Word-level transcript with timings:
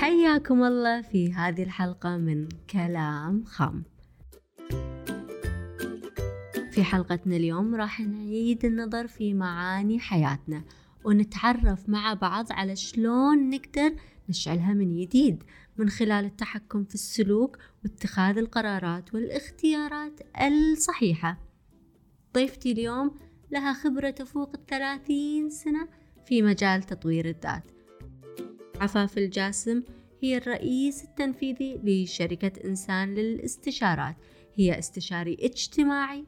حياكم 0.00 0.64
الله 0.64 1.02
في 1.02 1.32
هذه 1.32 1.62
الحلقة 1.62 2.16
من 2.16 2.48
كلام 2.70 3.44
خام. 3.44 3.84
في 6.70 6.84
حلقتنا 6.84 7.36
اليوم 7.36 7.74
راح 7.74 8.00
نعيد 8.00 8.64
النظر 8.64 9.06
في 9.06 9.34
معاني 9.34 10.00
حياتنا 10.00 10.64
ونتعرف 11.04 11.88
مع 11.88 12.14
بعض 12.14 12.52
على 12.52 12.76
شلون 12.76 13.50
نقدر 13.50 13.94
نشعلها 14.28 14.74
من 14.74 14.96
جديد 14.96 15.42
من 15.76 15.88
خلال 15.88 16.24
التحكم 16.24 16.84
في 16.84 16.94
السلوك 16.94 17.58
واتخاذ 17.84 18.38
القرارات 18.38 19.14
والاختيارات 19.14 20.20
الصحيحة. 20.42 21.38
ضيفتي 22.34 22.72
اليوم 22.72 23.18
لها 23.50 23.72
خبرة 23.72 24.10
تفوق 24.10 24.50
الثلاثين 24.54 25.50
سنة 25.50 25.88
في 26.26 26.42
مجال 26.42 26.82
تطوير 26.82 27.28
الذات. 27.28 27.75
عفاف 28.80 29.18
الجاسم 29.18 29.82
هي 30.22 30.36
الرئيس 30.36 31.04
التنفيذي 31.04 31.80
لشركة 31.84 32.52
إنسان 32.64 33.14
للاستشارات. 33.14 34.16
هي 34.54 34.78
استشاري 34.78 35.36
اجتماعي 35.40 36.24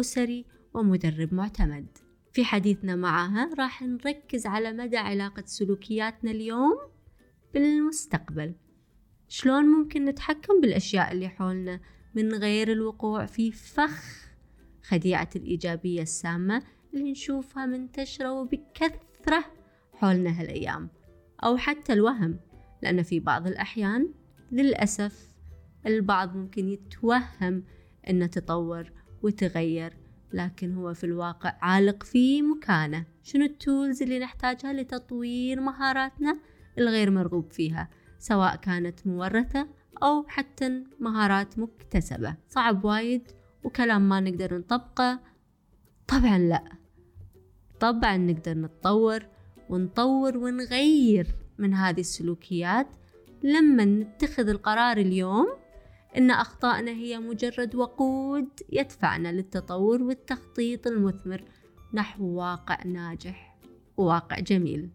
أسري 0.00 0.44
ومدرب 0.74 1.34
معتمد. 1.34 1.86
في 2.32 2.44
حديثنا 2.44 2.96
معها 2.96 3.50
راح 3.58 3.82
نركز 3.82 4.46
على 4.46 4.72
مدى 4.72 4.96
علاقة 4.96 5.42
سلوكياتنا 5.46 6.30
اليوم 6.30 6.78
بالمستقبل. 7.54 8.54
شلون 9.28 9.64
ممكن 9.64 10.04
نتحكم 10.04 10.60
بالأشياء 10.60 11.12
اللي 11.12 11.28
حولنا 11.28 11.80
من 12.14 12.34
غير 12.34 12.72
الوقوع 12.72 13.26
في 13.26 13.52
فخ 13.52 14.26
خديعة 14.82 15.30
الإيجابية 15.36 16.02
السامة 16.02 16.62
اللي 16.94 17.10
نشوفها 17.10 17.66
منتشرة 17.66 18.32
وبكثرة 18.32 19.44
حولنا 19.94 20.40
هالأيام؟ 20.40 20.88
أو 21.44 21.56
حتى 21.56 21.92
الوهم 21.92 22.38
لأن 22.82 23.02
في 23.02 23.20
بعض 23.20 23.46
الأحيان 23.46 24.08
للأسف 24.52 25.28
البعض 25.86 26.36
ممكن 26.36 26.68
يتوهم 26.68 27.64
أنه 28.10 28.26
تطور 28.26 28.92
وتغير 29.22 29.96
لكن 30.32 30.74
هو 30.74 30.94
في 30.94 31.04
الواقع 31.04 31.56
عالق 31.62 32.02
في 32.02 32.42
مكانه. 32.42 33.04
شنو 33.22 33.44
التولز 33.44 34.02
اللي 34.02 34.18
نحتاجها 34.18 34.72
لتطوير 34.72 35.60
مهاراتنا 35.60 36.38
الغير 36.78 37.10
مرغوب 37.10 37.52
فيها 37.52 37.88
سواء 38.18 38.56
كانت 38.56 39.06
مورثة 39.06 39.68
أو 40.02 40.24
حتى 40.28 40.84
مهارات 41.00 41.58
مكتسبة؟ 41.58 42.36
صعب 42.48 42.84
وايد 42.84 43.22
وكلام 43.64 44.08
ما 44.08 44.20
نقدر 44.20 44.58
نطبقه. 44.58 45.20
طبعا 46.08 46.38
لا. 46.38 46.64
طبعا 47.80 48.16
نقدر 48.16 48.54
نتطور 48.54 49.26
ونطور 49.72 50.36
ونغير 50.36 51.26
من 51.58 51.74
هذه 51.74 52.00
السلوكيات 52.00 52.86
لما 53.42 53.84
نتخذ 53.84 54.48
القرار 54.48 54.96
اليوم 54.96 55.46
إن 56.16 56.30
أخطائنا 56.30 56.90
هي 56.90 57.18
مجرد 57.18 57.74
وقود 57.74 58.48
يدفعنا 58.72 59.32
للتطور 59.32 60.02
والتخطيط 60.02 60.86
المثمر 60.86 61.44
نحو 61.94 62.24
واقع 62.24 62.84
ناجح 62.84 63.58
وواقع 63.96 64.40
جميل. 64.40 64.90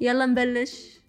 يلا 0.00 0.26
نبلش. 0.26 1.00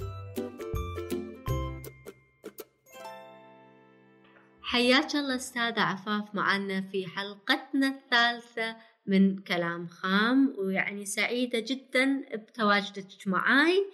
حياك 4.61 5.15
الله 5.15 5.35
أستاذة 5.35 5.81
عفاف 5.81 6.35
معنا 6.35 6.81
في 6.81 7.07
حلقتنا 7.07 7.87
الثالثة 7.87 8.75
من 9.07 9.37
كلام 9.37 9.87
خام 9.87 10.55
ويعني 10.57 11.05
سعيدة 11.05 11.59
جدا 11.59 12.21
بتواجدك 12.35 13.27
معاي. 13.27 13.85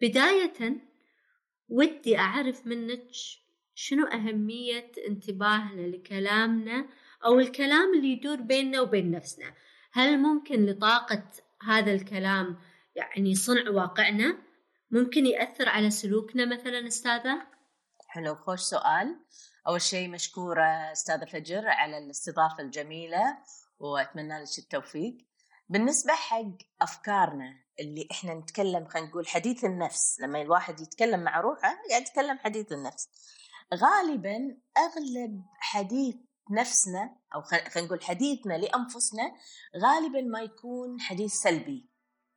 بداية 0.00 0.76
ودي 1.68 2.18
أعرف 2.18 2.66
منك 2.66 3.02
شنو 3.74 4.06
أهمية 4.06 4.92
انتباهنا 5.08 5.86
لكلامنا 5.86 6.88
أو 7.24 7.40
الكلام 7.40 7.94
اللي 7.94 8.08
يدور 8.08 8.36
بيننا 8.36 8.80
وبين 8.80 9.10
نفسنا. 9.10 9.54
هل 9.92 10.18
ممكن 10.18 10.66
لطاقة 10.66 11.24
هذا 11.62 11.92
الكلام 11.92 12.56
يعني 12.96 13.34
صنع 13.34 13.70
واقعنا؟ 13.70 14.38
ممكن 14.90 15.26
يأثر 15.26 15.68
على 15.68 15.90
سلوكنا 15.90 16.44
مثلا 16.44 16.86
أستاذة؟ 16.86 17.46
حلو 18.08 18.34
خوش 18.34 18.60
سؤال. 18.60 19.16
أول 19.68 19.80
شيء 19.82 20.08
مشكورة 20.08 20.92
أستاذة 20.92 21.24
فجر 21.24 21.68
على 21.68 21.98
الاستضافة 21.98 22.62
الجميلة 22.62 23.38
وأتمنى 23.78 24.42
لك 24.42 24.58
التوفيق. 24.58 25.16
بالنسبة 25.68 26.12
حق 26.12 26.56
أفكارنا 26.80 27.54
اللي 27.80 28.08
إحنا 28.10 28.34
نتكلم 28.34 28.86
خلينا 28.88 29.08
نقول 29.08 29.28
حديث 29.28 29.64
النفس 29.64 30.20
لما 30.20 30.42
الواحد 30.42 30.80
يتكلم 30.80 31.20
مع 31.20 31.40
روحه 31.40 31.78
قاعد 31.90 32.02
يتكلم 32.02 32.38
حديث 32.38 32.72
النفس. 32.72 33.08
غالبا 33.74 34.56
أغلب 34.78 35.42
حديث 35.58 36.16
نفسنا 36.50 37.16
أو 37.34 37.42
خلينا 37.42 37.86
نقول 37.86 38.04
حديثنا 38.04 38.54
لأنفسنا 38.54 39.32
غالبا 39.76 40.20
ما 40.20 40.40
يكون 40.40 41.00
حديث 41.00 41.32
سلبي. 41.32 41.88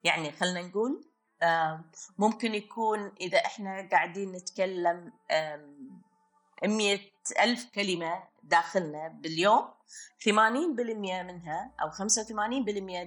يعني 0.03 0.31
خلينا 0.31 0.61
نقول 0.61 1.11
ممكن 2.17 2.55
يكون 2.55 3.15
إذا 3.21 3.37
إحنا 3.37 3.89
قاعدين 3.91 4.31
نتكلم 4.31 5.13
مية 6.63 7.14
ألف 7.31 7.65
كلمة 7.75 8.23
داخلنا 8.43 9.07
باليوم 9.07 9.67
80% 10.23 10.29
منها 10.29 11.71
أو 11.81 11.89
85% 11.91 12.01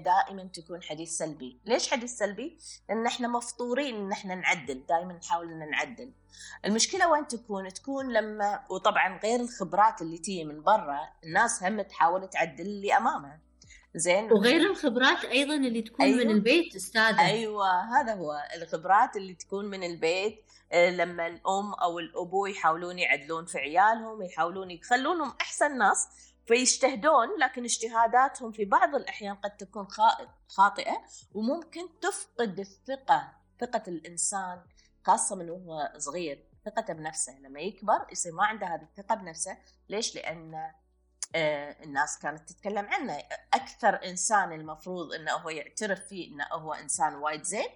دائما 0.04 0.48
تكون 0.54 0.82
حديث 0.82 1.10
سلبي 1.10 1.60
ليش 1.64 1.90
حديث 1.90 2.16
سلبي؟ 2.16 2.58
لأن 2.88 3.06
إحنا 3.06 3.28
مفطورين 3.28 3.96
إن 3.96 4.12
إحنا 4.12 4.34
نعدل 4.34 4.86
دائما 4.88 5.12
نحاول 5.12 5.52
إن 5.52 5.70
نعدل 5.70 6.12
المشكلة 6.64 7.10
وين 7.10 7.26
تكون؟ 7.26 7.68
تكون 7.68 8.12
لما 8.12 8.64
وطبعا 8.70 9.18
غير 9.18 9.40
الخبرات 9.40 10.02
اللي 10.02 10.18
تيجي 10.18 10.44
من 10.44 10.62
برا 10.62 11.08
الناس 11.24 11.62
هم 11.62 11.82
تحاول 11.82 12.30
تعدل 12.30 12.66
اللي 12.66 12.96
أمامها 12.96 13.40
زين. 13.98 14.32
وغير 14.32 14.70
الخبرات 14.70 15.24
أيضا 15.24 15.54
اللي 15.54 15.82
تكون 15.82 16.06
أيوة. 16.06 16.24
من 16.24 16.30
البيت 16.30 16.76
أستاذة. 16.76 17.26
أيوه 17.26 18.00
هذا 18.00 18.14
هو. 18.14 18.32
الخبرات 18.56 19.16
اللي 19.16 19.34
تكون 19.34 19.64
من 19.64 19.84
البيت 19.84 20.44
آه، 20.72 20.90
لما 20.90 21.26
الأم 21.26 21.74
أو 21.74 21.98
الأبو 21.98 22.46
يحاولون 22.46 22.98
يعدلون 22.98 23.46
في 23.46 23.58
عيالهم 23.58 24.22
يحاولون 24.22 24.70
يخلونهم 24.70 25.34
أحسن 25.40 25.78
ناس 25.78 26.08
فيجتهدون 26.46 27.28
لكن 27.40 27.64
اجتهاداتهم 27.64 28.52
في 28.52 28.64
بعض 28.64 28.94
الأحيان 28.94 29.34
قد 29.34 29.56
تكون 29.56 29.86
خاطئة 30.48 31.04
وممكن 31.34 32.00
تفقد 32.00 32.58
الثقة 32.58 33.32
ثقة 33.60 33.82
الإنسان 33.88 34.60
خاصة 35.04 35.36
من 35.36 35.50
وهو 35.50 35.92
صغير 35.96 36.44
ثقته 36.64 36.92
بنفسه. 36.92 37.38
لما 37.38 37.60
يكبر 37.60 38.06
يصير 38.12 38.32
ما 38.32 38.46
عنده 38.46 38.66
هذه 38.66 38.82
الثقة 38.82 39.14
بنفسه. 39.14 39.56
ليش؟ 39.88 40.14
لأن 40.14 40.72
الناس 41.34 42.18
كانت 42.18 42.48
تتكلم 42.48 42.86
عنه. 42.86 43.18
أكثر 43.54 44.04
إنسان 44.04 44.52
المفروض 44.52 45.12
إنه 45.12 45.32
هو 45.32 45.48
يعترف 45.48 46.00
فيه 46.00 46.34
إنه 46.34 46.44
هو 46.52 46.74
إنسان 46.74 47.14
وايد 47.14 47.42
زين 47.42 47.68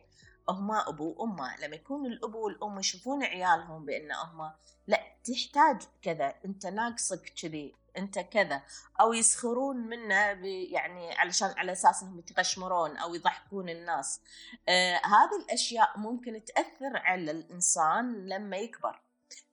هما 0.48 0.88
أبو 0.88 1.14
وأمه. 1.18 1.56
لما 1.56 1.76
يكون 1.76 2.06
الأبو 2.06 2.44
والأم 2.44 2.78
يشوفون 2.78 3.24
عيالهم 3.24 3.84
بإن 3.84 4.12
هما 4.12 4.54
لا 4.86 5.00
تحتاج 5.24 5.82
كذا. 6.02 6.34
أنت 6.44 6.66
ناقصك 6.66 7.32
كذي 7.42 7.74
أنت 7.96 8.18
كذا. 8.18 8.62
أو 9.00 9.12
يسخرون 9.12 9.76
منه 9.76 10.14
يعني 10.14 11.14
علشان 11.14 11.54
على 11.56 11.72
أساس 11.72 12.02
إنهم 12.02 12.18
يتقشمرون 12.18 12.96
أو 12.96 13.14
يضحكون 13.14 13.68
الناس. 13.68 14.20
آه 14.68 14.96
هذه 14.96 15.44
الأشياء 15.44 15.98
ممكن 15.98 16.44
تأثر 16.44 16.96
على 16.96 17.30
الإنسان 17.30 18.26
لما 18.26 18.56
يكبر. 18.56 19.02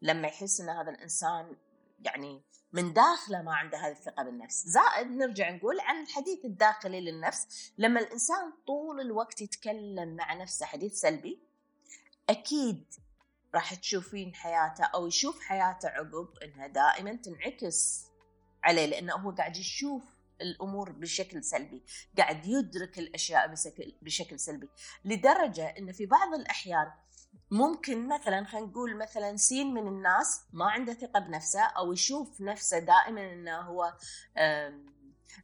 لما 0.02 0.28
يحس 0.28 0.62
إن 0.62 0.70
هذا 0.70 0.90
الإنسان 0.90 1.56
يعني 2.00 2.42
من 2.74 2.94
داخله 2.94 3.42
ما 3.42 3.56
عنده 3.56 3.78
هذه 3.78 3.92
الثقة 3.92 4.24
بالنفس. 4.24 4.68
زائد 4.68 5.08
نرجع 5.08 5.50
نقول 5.50 5.80
عن 5.80 6.04
الحديث 6.04 6.46
الداخلي 6.46 7.02
للنفس 7.02 7.72
لما 7.78 8.00
الإنسان 8.00 8.54
طول 8.68 9.02
الوقت 9.02 9.42
يتكلم 9.42 10.16
مع 10.16 10.34
نفسه 10.34 10.66
حديث 10.66 10.94
سلبي 10.94 11.40
أكيد 12.30 12.86
راح 13.56 13.74
تشوفين 13.74 14.36
حياته 14.36 14.84
أو 14.84 15.08
يشوف 15.08 15.40
حياته 15.42 15.90
عقب 15.90 16.28
إنها 16.44 16.68
دائما 16.68 17.16
تنعكس 17.16 18.06
عليه 18.64 18.86
لأنه 18.86 19.16
هو 19.16 19.32
قاعد 19.32 19.58
يشوف 19.58 20.04
الأمور 20.42 20.92
بشكل 20.92 21.44
سلبي، 21.44 21.84
قاعد 22.18 22.46
يدرك 22.46 23.00
الأشياء 23.00 23.54
بشكل 24.02 24.40
سلبي، 24.40 24.70
لدرجة 25.06 25.66
انه 25.66 25.92
في 25.92 26.06
بعض 26.06 26.34
الأحيان 26.34 26.92
ممكن 27.52 28.08
مثلا 28.08 28.46
خلينا 28.46 28.68
نقول 28.68 28.98
مثلا 28.98 29.36
سين 29.38 29.74
من 29.74 29.88
الناس 29.88 30.42
ما 30.54 30.66
عنده 30.66 30.94
ثقة 30.94 31.20
بنفسه 31.20 31.62
أو 31.62 31.94
يشوف 31.94 32.42
نفسه 32.42 32.80
دائما 32.80 33.34
إنه 33.34 33.58
هو 33.58 33.94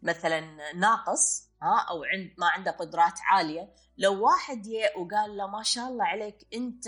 مثلا 0.03 0.73
ناقص 0.73 1.49
ها 1.61 1.85
أو 1.89 2.03
عند 2.03 2.31
ما 2.37 2.47
عنده 2.47 2.71
قدرات 2.71 3.19
عالية. 3.31 3.69
لو 3.97 4.25
واحد 4.25 4.67
ي 4.67 4.79
وقال 4.97 5.37
له 5.37 5.47
ما 5.47 5.63
شاء 5.63 5.87
الله 5.87 6.05
عليك 6.05 6.37
أنت 6.53 6.87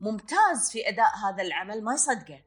ممتاز 0.00 0.70
في 0.72 0.88
أداء 0.88 1.16
هذا 1.24 1.42
العمل 1.42 1.84
ما 1.84 1.94
يصدقه. 1.94 2.42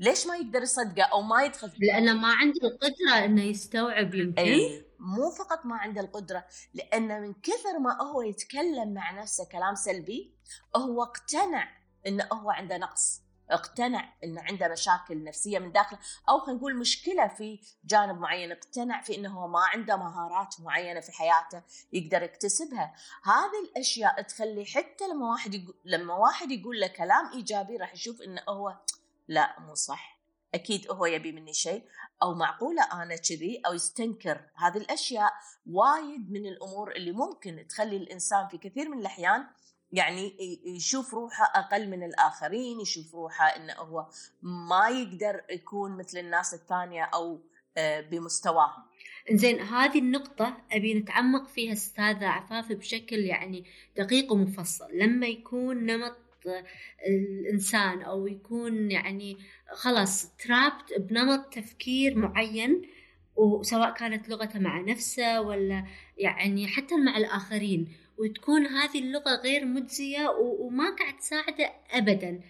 ليش 0.00 0.26
ما 0.26 0.36
يقدر 0.36 0.62
يصدقه 0.62 1.02
أو 1.02 1.22
ما 1.22 1.42
يدخل 1.42 1.72
لأنه 1.78 2.12
ما 2.12 2.28
عنده 2.28 2.68
القدرة 2.68 3.24
إنه 3.24 3.42
يستوعب 3.42 4.14
يمكن. 4.14 4.42
أي. 4.42 4.87
مو 4.98 5.30
فقط 5.30 5.66
ما 5.66 5.76
عنده 5.76 6.00
القدرة 6.00 6.46
لأنه 6.74 7.18
من 7.18 7.34
كثر 7.34 7.78
ما 7.78 8.02
هو 8.02 8.22
يتكلم 8.22 8.94
مع 8.94 9.10
نفسه 9.10 9.48
كلام 9.52 9.74
سلبي 9.74 10.34
هو 10.76 11.02
اقتنع 11.02 11.68
إنه 12.06 12.28
هو 12.32 12.50
عنده 12.50 12.76
نقص 12.76 13.22
اقتنع 13.50 14.14
إنه 14.24 14.42
عنده 14.42 14.68
مشاكل 14.68 15.24
نفسية 15.24 15.58
من 15.58 15.72
داخله 15.72 15.98
أو 16.28 16.40
خلينا 16.40 16.58
نقول 16.58 16.76
مشكلة 16.76 17.28
في 17.28 17.60
جانب 17.84 18.20
معين 18.20 18.52
اقتنع 18.52 19.02
في 19.02 19.26
هو 19.26 19.48
ما 19.48 19.60
عنده 19.60 19.96
مهارات 19.96 20.54
معينة 20.60 21.00
في 21.00 21.12
حياته 21.12 21.62
يقدر 21.92 22.22
يكتسبها. 22.22 22.94
هذه 23.24 23.70
الأشياء 23.70 24.22
تخلي 24.22 24.64
حتى 24.64 25.08
لما 25.08 25.30
واحد 25.30 25.54
يقول 25.54 25.74
لما 25.84 26.14
واحد 26.14 26.50
يقول 26.50 26.80
له 26.80 26.86
كلام 26.86 27.32
إيجابي 27.32 27.76
راح 27.76 27.94
يشوف 27.94 28.22
إنه 28.22 28.42
هو 28.48 28.76
لا 29.28 29.60
مو 29.60 29.74
صح. 29.74 30.17
أكيد 30.54 30.90
هو 30.90 31.06
يبي 31.06 31.32
مني 31.32 31.52
شيء 31.52 31.82
أو 32.22 32.34
معقولة 32.34 32.82
أنا 32.82 33.16
كذي 33.16 33.62
أو 33.66 33.74
يستنكر 33.74 34.40
هذه 34.54 34.76
الأشياء 34.76 35.32
وايد 35.66 36.30
من 36.30 36.46
الأمور 36.46 36.92
اللي 36.92 37.12
ممكن 37.12 37.66
تخلي 37.68 37.96
الإنسان 37.96 38.48
في 38.48 38.58
كثير 38.58 38.88
من 38.88 38.98
الأحيان 38.98 39.46
يعني 39.92 40.36
يشوف 40.66 41.14
روحه 41.14 41.44
أقل 41.54 41.90
من 41.90 42.02
الآخرين 42.02 42.80
يشوف 42.80 43.14
روحه 43.14 43.46
إنه 43.46 43.72
هو 43.72 44.06
ما 44.42 44.88
يقدر 44.88 45.44
يكون 45.50 45.96
مثل 45.96 46.18
الناس 46.18 46.54
الثانية 46.54 47.04
أو 47.04 47.40
آه، 47.76 48.00
بمستواهم. 48.00 48.82
زين 49.32 49.60
هذه 49.60 49.98
النقطة 49.98 50.56
أبي 50.72 50.94
نتعمق 50.94 51.48
فيها 51.48 51.72
أستاذة 51.72 52.26
عفاف 52.26 52.72
بشكل 52.72 53.16
يعني 53.16 53.64
دقيق 53.96 54.32
ومفصل. 54.32 54.88
لما 54.92 55.26
يكون 55.26 55.86
نمط 55.86 56.16
الإنسان 57.06 58.02
أو 58.02 58.26
يكون 58.26 58.90
يعني 58.90 59.36
خلاص 59.72 60.36
ترابت 60.36 60.98
بنمط 60.98 61.54
تفكير 61.54 62.18
معين 62.18 62.82
وسواء 63.36 63.94
كانت 63.94 64.28
لغته 64.28 64.58
مع 64.58 64.80
نفسه 64.80 65.40
ولا 65.40 65.84
يعني 66.18 66.68
حتى 66.68 66.96
مع 66.96 67.16
الآخرين. 67.16 67.88
وتكون 68.18 68.66
هذه 68.66 68.98
اللغة 68.98 69.34
غير 69.34 69.64
مجزية 69.64 70.28
وما 70.38 70.96
قاعد 70.96 71.16
تساعده 71.16 71.72
أبدا. 71.90 72.40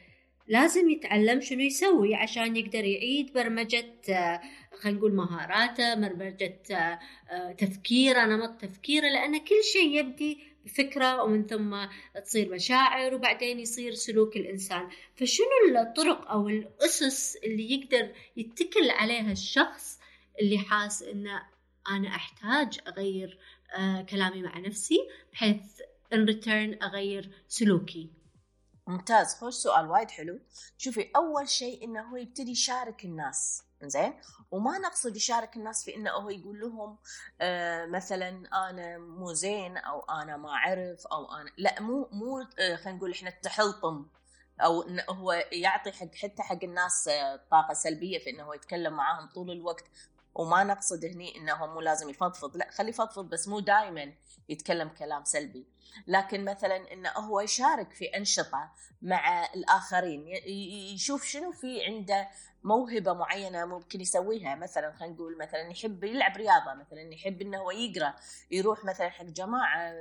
لازم 0.48 0.90
يتعلم 0.90 1.40
شنو 1.40 1.60
يسوي 1.60 2.14
عشان 2.14 2.56
يقدر 2.56 2.84
يعيد 2.84 3.32
برمجة 3.32 3.94
آه، 4.10 4.40
خلينا 4.78 4.98
نقول 4.98 5.14
مهاراته 5.14 5.94
برمجة 5.94 6.62
آه، 6.70 6.98
آه، 7.30 7.52
تفكيره 7.52 8.24
نمط 8.24 8.60
تفكيره 8.60 9.08
لأن 9.08 9.38
كل 9.38 9.64
شيء 9.72 9.98
يبدي 9.98 10.38
بفكرة 10.68 11.22
ومن 11.22 11.46
ثم 11.46 11.86
تصير 12.24 12.50
مشاعر 12.50 13.14
وبعدين 13.14 13.60
يصير 13.60 13.94
سلوك 13.94 14.36
الإنسان. 14.36 14.88
فشنو 15.16 15.46
الطرق 15.80 16.30
أو 16.30 16.48
الأسس 16.48 17.36
اللي 17.36 17.72
يقدر 17.72 18.14
يتكل 18.36 18.90
عليها 18.90 19.32
الشخص 19.32 19.98
اللي 20.40 20.58
حاس 20.58 21.02
إنه 21.02 21.42
أنا 21.90 22.08
أحتاج 22.08 22.80
أغير 22.88 23.38
آه 23.76 24.02
كلامي 24.02 24.42
مع 24.42 24.58
نفسي 24.58 24.98
بحيث 25.32 25.62
ان 26.12 26.24
return 26.24 26.78
أغير 26.82 27.30
سلوكي؟ 27.48 28.10
ممتاز 28.86 29.34
خوش 29.34 29.54
سؤال 29.54 29.86
وايد 29.86 30.10
حلو. 30.10 30.40
شوفي 30.78 31.10
أول 31.16 31.48
شيء 31.48 31.84
إنه 31.84 32.00
هو 32.00 32.16
يبتدي 32.16 32.50
يشارك 32.50 33.04
الناس. 33.04 33.62
زين؟ 33.82 34.14
وما 34.50 34.78
نقصد 34.78 35.16
يشارك 35.16 35.56
الناس 35.56 35.84
في 35.84 35.96
إنه 35.96 36.10
هو 36.10 36.30
يقول 36.30 36.60
لهم 36.60 36.98
آه 37.40 37.86
مثلا 37.86 38.28
أنا 38.70 38.98
مو 38.98 39.32
زين 39.32 39.76
أو 39.76 40.00
أنا 40.00 40.36
ما 40.36 40.50
أعرف 40.50 41.06
أو 41.06 41.32
أنا 41.34 41.50
لا 41.58 41.80
مو 41.80 42.08
مو 42.12 42.40
آه 42.58 42.76
خلينا 42.76 42.98
نقول 42.98 43.12
إحنا 43.12 43.28
التحلطم 43.30 44.06
أو 44.60 44.82
إنه 44.82 45.02
هو 45.08 45.32
يعطي 45.52 45.92
حق 45.92 46.14
حتى 46.14 46.42
حق 46.42 46.58
الناس 46.64 47.08
آه 47.08 47.40
طاقة 47.50 47.74
سلبية 47.74 48.18
في 48.18 48.30
إنه 48.30 48.42
هو 48.42 48.54
يتكلم 48.54 48.92
معاهم 48.92 49.28
طول 49.28 49.50
الوقت. 49.50 49.84
وما 50.34 50.64
نقصد 50.64 51.04
هني 51.04 51.36
إنه 51.36 51.66
مو 51.66 51.80
لازم 51.80 52.08
يفضفض 52.10 52.56
لا 52.56 52.70
خليه 52.70 52.88
يفضفض 52.88 53.28
بس 53.28 53.48
مو 53.48 53.60
دائما 53.60 54.12
يتكلم 54.48 54.88
كلام 54.88 55.24
سلبي. 55.24 55.66
لكن 56.06 56.44
مثلا 56.44 56.92
إنه 56.92 57.10
هو 57.10 57.40
يشارك 57.40 57.92
في 57.92 58.04
أنشطة 58.04 58.70
مع 59.02 59.44
الآخرين 59.54 60.28
يشوف 60.94 61.24
شنو 61.24 61.52
في 61.52 61.84
عنده 61.84 62.28
موهبة 62.68 63.12
معينة 63.12 63.64
ممكن 63.64 64.00
يسويها 64.00 64.54
مثلا 64.54 64.92
خلينا 64.92 65.14
نقول 65.14 65.38
مثلا 65.38 65.60
يحب 65.60 66.04
يلعب 66.04 66.36
رياضة 66.36 66.74
مثلا 66.74 67.00
يحب 67.00 67.42
إنه 67.42 67.58
هو 67.58 67.70
يقرأ 67.70 68.14
يروح 68.50 68.84
مثلا 68.84 69.08
حق 69.08 69.24
جماعة 69.24 69.92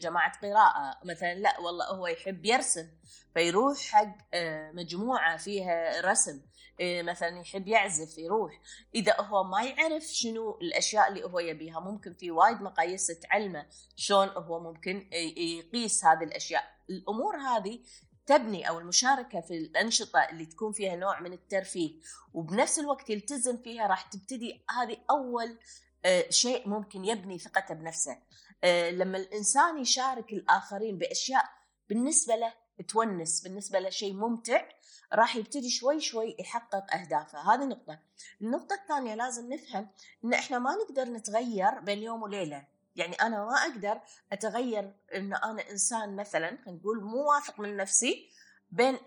جماعة 0.00 0.32
قراءة 0.42 0.98
مثلا 1.04 1.34
لا 1.34 1.60
والله 1.60 1.86
هو 1.86 2.06
يحب 2.06 2.44
يرسم 2.44 2.88
فيروح 3.34 3.78
حق 3.78 4.16
آه، 4.34 4.72
مجموعة 4.72 5.36
فيها 5.36 6.00
رسم 6.00 6.40
إيه، 6.80 7.02
مثلا 7.02 7.40
يحب 7.40 7.68
يعزف 7.68 8.18
يروح. 8.18 8.60
إذا 8.94 9.20
هو 9.20 9.44
ما 9.44 9.62
يعرف 9.62 10.02
شنو 10.02 10.58
الأشياء 10.62 11.08
اللي 11.08 11.24
هو 11.24 11.38
يبيها 11.38 11.80
ممكن 11.80 12.14
في 12.14 12.30
وايد 12.30 12.62
مقاييس 12.62 13.06
تعلمه 13.06 13.66
شلون 13.96 14.28
هو 14.28 14.60
ممكن 14.60 15.08
يقيس 15.36 16.04
هذه 16.04 16.24
الأشياء. 16.24 16.64
الأمور 16.90 17.36
هذه 17.36 17.80
تبني 18.26 18.68
أو 18.68 18.78
المشاركة 18.78 19.40
في 19.40 19.56
الأنشطة 19.56 20.20
اللي 20.20 20.46
تكون 20.46 20.72
فيها 20.72 20.96
نوع 20.96 21.20
من 21.20 21.32
الترفيه 21.32 21.92
وبنفس 22.34 22.78
الوقت 22.78 23.10
يلتزم 23.10 23.56
فيها 23.56 23.86
راح 23.86 24.02
تبتدي 24.02 24.64
هذه 24.70 24.96
أول 25.10 25.58
آه، 26.04 26.30
شيء 26.30 26.68
ممكن 26.68 27.04
يبني 27.04 27.38
ثقته 27.38 27.74
بنفسه. 27.74 28.18
آه، 28.64 28.90
لما 28.90 29.18
الإنسان 29.18 29.78
يشارك 29.78 30.32
الآخرين 30.32 30.98
بأشياء 30.98 31.44
بالنسبة 31.88 32.36
له 32.36 32.52
تونس 32.88 33.40
بالنسبة 33.40 33.78
له 33.78 33.90
شيء 33.90 34.12
ممتع 34.12 34.68
راح 35.12 35.36
يبتدي 35.36 35.70
شوي 35.70 36.00
شوي 36.00 36.36
يحقق 36.38 36.94
أهدافه. 36.94 37.54
هذه 37.54 37.64
نقطة. 37.64 37.98
النقطة 38.42 38.74
الثانية 38.74 39.14
لازم 39.14 39.52
نفهم 39.52 39.88
إن 40.24 40.34
إحنا 40.34 40.58
ما 40.58 40.74
نقدر 40.74 41.04
نتغير 41.04 41.80
بين 41.80 42.02
يوم 42.02 42.22
وليلة. 42.22 42.66
يعني 42.96 43.14
أنا 43.14 43.44
ما 43.44 43.54
أقدر 43.54 44.00
أتغير 44.32 44.94
ان 45.14 45.34
أنا 45.34 45.70
إنسان 45.70 46.16
مثلا 46.16 46.58
نقول 46.66 47.04
مو 47.04 47.30
واثق 47.30 47.60
من 47.60 47.76
نفسي 47.76 48.30
بين 48.70 48.98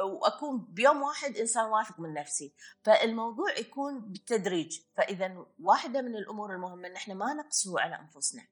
وأكون 0.00 0.66
بيوم 0.70 1.02
واحد 1.02 1.36
إنسان 1.36 1.64
واثق 1.64 2.00
من 2.00 2.14
نفسي. 2.14 2.54
فالموضوع 2.82 3.58
يكون 3.58 4.00
بالتدريج. 4.00 4.80
فإذا 4.96 5.46
واحدة 5.60 6.02
من 6.02 6.16
الأمور 6.16 6.54
المهمة 6.54 6.88
إن 6.88 6.96
إحنا 6.96 7.14
ما 7.14 7.34
نقسو 7.34 7.78
على 7.78 8.00
أنفسنا. 8.00 8.42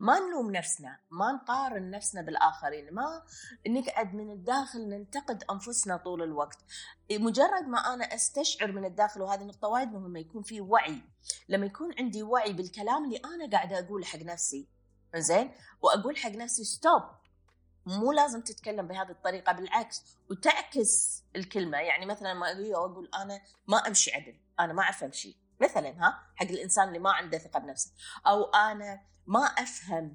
ما 0.00 0.18
نلوم 0.18 0.50
نفسنا 0.50 0.98
ما 1.10 1.32
نقارن 1.32 1.90
نفسنا 1.90 2.22
بالآخرين 2.22 2.94
ما 2.94 3.22
نقعد 3.68 4.14
من 4.14 4.30
الداخل 4.30 4.88
ننتقد 4.88 5.44
أنفسنا 5.50 5.96
طول 5.96 6.22
الوقت. 6.22 6.58
مجرد 7.12 7.68
ما 7.68 7.94
أنا 7.94 8.04
أستشعر 8.04 8.72
من 8.72 8.84
الداخل 8.84 9.22
وهذه 9.22 9.42
نقطة 9.44 9.68
وايد 9.68 9.92
مهمة 9.92 10.20
يكون 10.20 10.42
في 10.42 10.60
وعي. 10.60 11.02
لما 11.48 11.66
يكون 11.66 11.94
عندي 11.98 12.22
وعي 12.22 12.52
بالكلام 12.52 13.04
اللي 13.04 13.16
أنا 13.16 13.50
قاعدة 13.50 13.78
أقوله 13.78 14.04
حق 14.04 14.18
نفسي 14.18 14.68
زين 15.16 15.52
وأقول 15.82 16.16
حق 16.16 16.30
نفسي 16.30 16.64
stop 16.64 17.02
مو 17.86 18.12
لازم 18.12 18.40
تتكلم 18.40 18.86
بهذه 18.86 19.10
الطريقة 19.10 19.52
بالعكس 19.52 20.02
وتعكس 20.30 21.22
الكلمة. 21.36 21.78
يعني 21.78 22.06
مثلا 22.06 22.34
ما 22.34 22.72
أقول 22.72 23.10
أنا 23.14 23.40
ما 23.68 23.76
أمشي 23.76 24.12
عدل 24.12 24.36
أنا 24.60 24.72
ما 24.72 24.82
أعرف 24.82 25.04
أمشي. 25.04 25.39
مثلا 25.60 25.88
ها 25.88 26.22
حق 26.36 26.46
الإنسان 26.46 26.88
اللي 26.88 26.98
ما 26.98 27.10
عنده 27.10 27.38
ثقة 27.38 27.60
بنفسه. 27.60 27.92
أو 28.26 28.44
أنا 28.44 29.00
ما 29.26 29.44
أفهم 29.44 30.14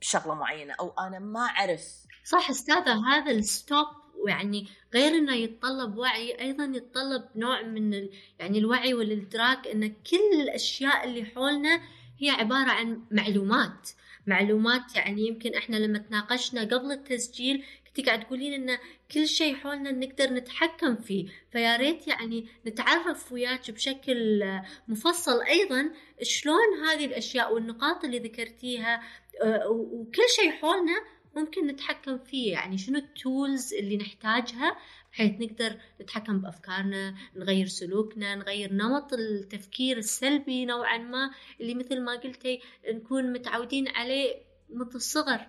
شغلة 0.00 0.34
معينة 0.34 0.74
أو 0.80 0.94
أنا 0.98 1.18
ما 1.18 1.40
أعرف. 1.40 2.06
صح 2.24 2.50
أستاذة 2.50 3.08
هذا 3.08 3.30
ال 3.30 3.41
stop 3.41 3.86
يعني 4.28 4.68
غير 4.94 5.12
إنه 5.14 5.34
يتطلب 5.34 5.96
وعي 5.98 6.40
أيضا 6.40 6.64
يتطلب 6.64 7.28
نوع 7.36 7.62
من 7.62 7.94
ال... 7.94 8.10
يعني 8.38 8.58
الوعي 8.58 8.94
والإدراك 8.94 9.66
إن 9.66 9.88
كل 9.88 10.40
الأشياء 10.40 11.04
اللي 11.04 11.24
حولنا 11.24 11.80
هي 12.18 12.30
عبارة 12.30 12.70
عن 12.70 13.02
معلومات. 13.10 13.90
معلومات 14.26 14.96
يعني 14.96 15.26
يمكن 15.26 15.54
إحنا 15.54 15.76
لما 15.76 15.98
تناقشنا 15.98 16.60
قبل 16.60 16.92
التسجيل 16.92 17.64
قاعد 18.00 18.24
تقولين 18.24 18.52
إن 18.52 18.78
كل 19.10 19.28
شيء 19.28 19.54
حولنا 19.54 19.92
نقدر 19.92 20.32
نتحكم 20.32 20.96
فيه 20.96 21.26
فيا 21.52 21.76
ريت 21.76 22.08
يعني 22.08 22.46
نتعرف 22.66 23.32
وياك 23.32 23.70
بشكل 23.70 24.44
مفصل 24.88 25.42
أيضا 25.42 25.90
شلون 26.22 26.86
هذه 26.88 27.06
الأشياء 27.06 27.54
والنقاط 27.54 28.04
اللي 28.04 28.18
ذكرتيها 28.18 29.02
آه، 29.42 29.68
وكل 29.68 30.22
شيء 30.36 30.50
حولنا 30.50 31.16
ممكن 31.36 31.66
نتحكم 31.66 32.18
فيه 32.18 32.52
يعني 32.52 32.78
شنو 32.78 32.98
التولز 32.98 33.74
اللي 33.74 33.96
نحتاجها 33.96 34.76
بحيث 35.12 35.40
نقدر 35.40 35.76
نتحكم 36.00 36.40
بأفكارنا 36.40 37.14
نغير 37.36 37.66
سلوكنا 37.66 38.34
نغير 38.34 38.72
نمط 38.72 39.12
التفكير 39.12 39.98
السلبي 39.98 40.64
نوعا 40.64 40.98
ما 40.98 41.30
اللي 41.60 41.74
مثل 41.74 42.00
ما 42.00 42.12
قلتي 42.12 42.60
نكون 42.88 43.32
متعودين 43.32 43.88
عليه 43.88 44.34
منذ 44.70 44.94
الصغر. 44.94 45.46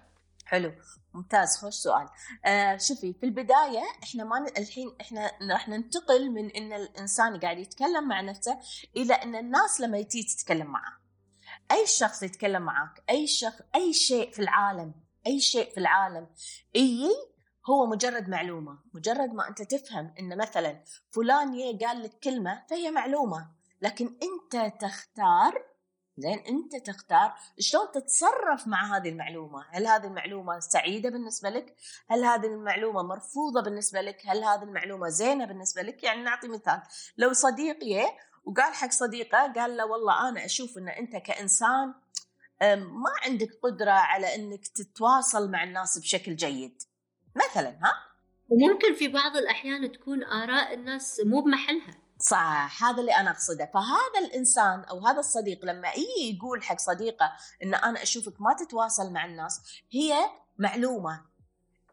حلو 0.48 0.74
ممتاز 1.14 1.58
خوش 1.58 1.74
سؤال. 1.74 2.10
آه 2.46 2.78
شوفي 2.78 3.14
في 3.14 3.26
البداية 3.26 3.84
إحنا 4.04 4.24
ما. 4.24 4.46
الحين 4.58 4.96
إحنا 5.02 5.32
راح 5.52 5.70
ننتقل 5.70 6.32
من 6.32 6.50
إن 6.52 6.74
الإنسان 6.74 7.40
قاعد 7.40 7.58
يتكلم 7.58 8.08
مع 8.08 8.22
نفسه 8.22 8.60
إلى 8.98 9.14
إن 9.14 9.36
الناس 9.36 9.82
لما 9.82 10.02
تيجي 10.02 10.36
تتكلم 10.36 10.68
معه 10.68 10.98
أي 11.72 11.88
شخص 11.88 12.24
يتكلم 12.24 12.62
معك 12.62 13.04
أي 13.10 13.28
شخص 13.28 13.62
أي 13.76 13.94
شيء 13.94 14.32
في 14.32 14.40
العالم 14.40 14.94
أي 15.28 15.40
شيء 15.40 15.72
في 15.72 15.78
العالم 15.78 16.28
إي 16.76 17.10
هو 17.70 17.86
مجرد 17.86 18.30
معلومة. 18.30 18.80
مجرد 18.94 19.34
ما 19.34 19.48
أنت 19.48 19.62
تفهم 19.62 20.14
إن 20.20 20.38
مثلا 20.38 20.84
فلان 21.12 21.78
قال 21.84 22.04
لك 22.04 22.20
كلمة 22.24 22.64
فهي 22.70 22.92
معلومة. 22.92 23.52
لكن 23.82 24.06
أنت 24.06 24.82
تختار 24.82 25.77
زين 26.18 26.40
انت 26.40 26.76
تختار 26.76 27.34
شلون 27.60 27.92
تتصرف 27.94 28.68
مع 28.68 28.98
هذه 28.98 29.10
المعلومة. 29.10 29.66
هل 29.70 29.88
هذه 29.88 30.06
المعلومة 30.06 30.60
سعيدة 30.60 31.10
بالنسبة 31.10 31.50
لك؟ 31.50 31.76
هل 32.10 32.24
هذه 32.24 32.46
المعلومة 32.46 33.04
مرفوضة 33.04 33.62
بالنسبة 33.62 34.02
لك؟ 34.02 34.22
هل 34.26 34.44
هذه 34.44 34.64
المعلومة 34.64 35.10
زينة 35.10 35.46
بالنسبة 35.46 35.82
لك؟ 35.82 36.04
يعني 36.04 36.24
نعطي 36.24 36.48
مثال. 36.48 36.82
لو 37.18 37.34
صديق 37.34 37.84
يه 37.84 38.18
وقال 38.46 38.74
حق 38.74 38.92
صديقه 38.92 39.54
قال 39.54 39.78
له 39.78 39.86
والله 39.86 40.30
أنا 40.30 40.46
أشوف 40.46 40.78
إن 40.78 40.90
أنت 40.90 41.16
كإنسان 41.16 41.94
ما 42.62 43.12
عندك 43.26 43.50
قدرة 43.64 43.92
على 43.92 44.36
إنك 44.36 44.68
تتواصل 44.68 45.52
مع 45.52 45.64
الناس 45.64 46.00
بشكل 46.00 46.36
جيد. 46.36 46.82
مثلا 47.36 47.70
ها؟ 47.70 47.94
وممكن 48.50 48.96
في 48.96 49.08
بعض 49.08 49.38
الأحيان 49.38 49.92
تكون 49.92 50.24
آراء 50.24 50.74
الناس 50.74 51.22
مو 51.26 51.42
بمحلها. 51.42 52.07
صح 52.20 52.84
هذا 52.84 53.00
اللي 53.00 53.12
أنا 53.12 53.32
أقصده. 53.32 53.72
فهذا 53.74 54.28
الإنسان 54.28 54.80
أو 54.84 55.08
هذا 55.08 55.20
الصديق 55.20 55.66
لما 55.66 55.92
يجي 55.92 56.38
يقول 56.38 56.64
حق 56.64 56.80
صديقه 56.80 57.32
إن 57.64 57.76
أنا 57.76 58.04
أشوفك 58.04 58.42
ما 58.42 58.54
تتواصل 58.54 59.14
مع 59.14 59.26
الناس 59.26 59.62
هي 59.92 60.16
معلومة. 60.58 61.26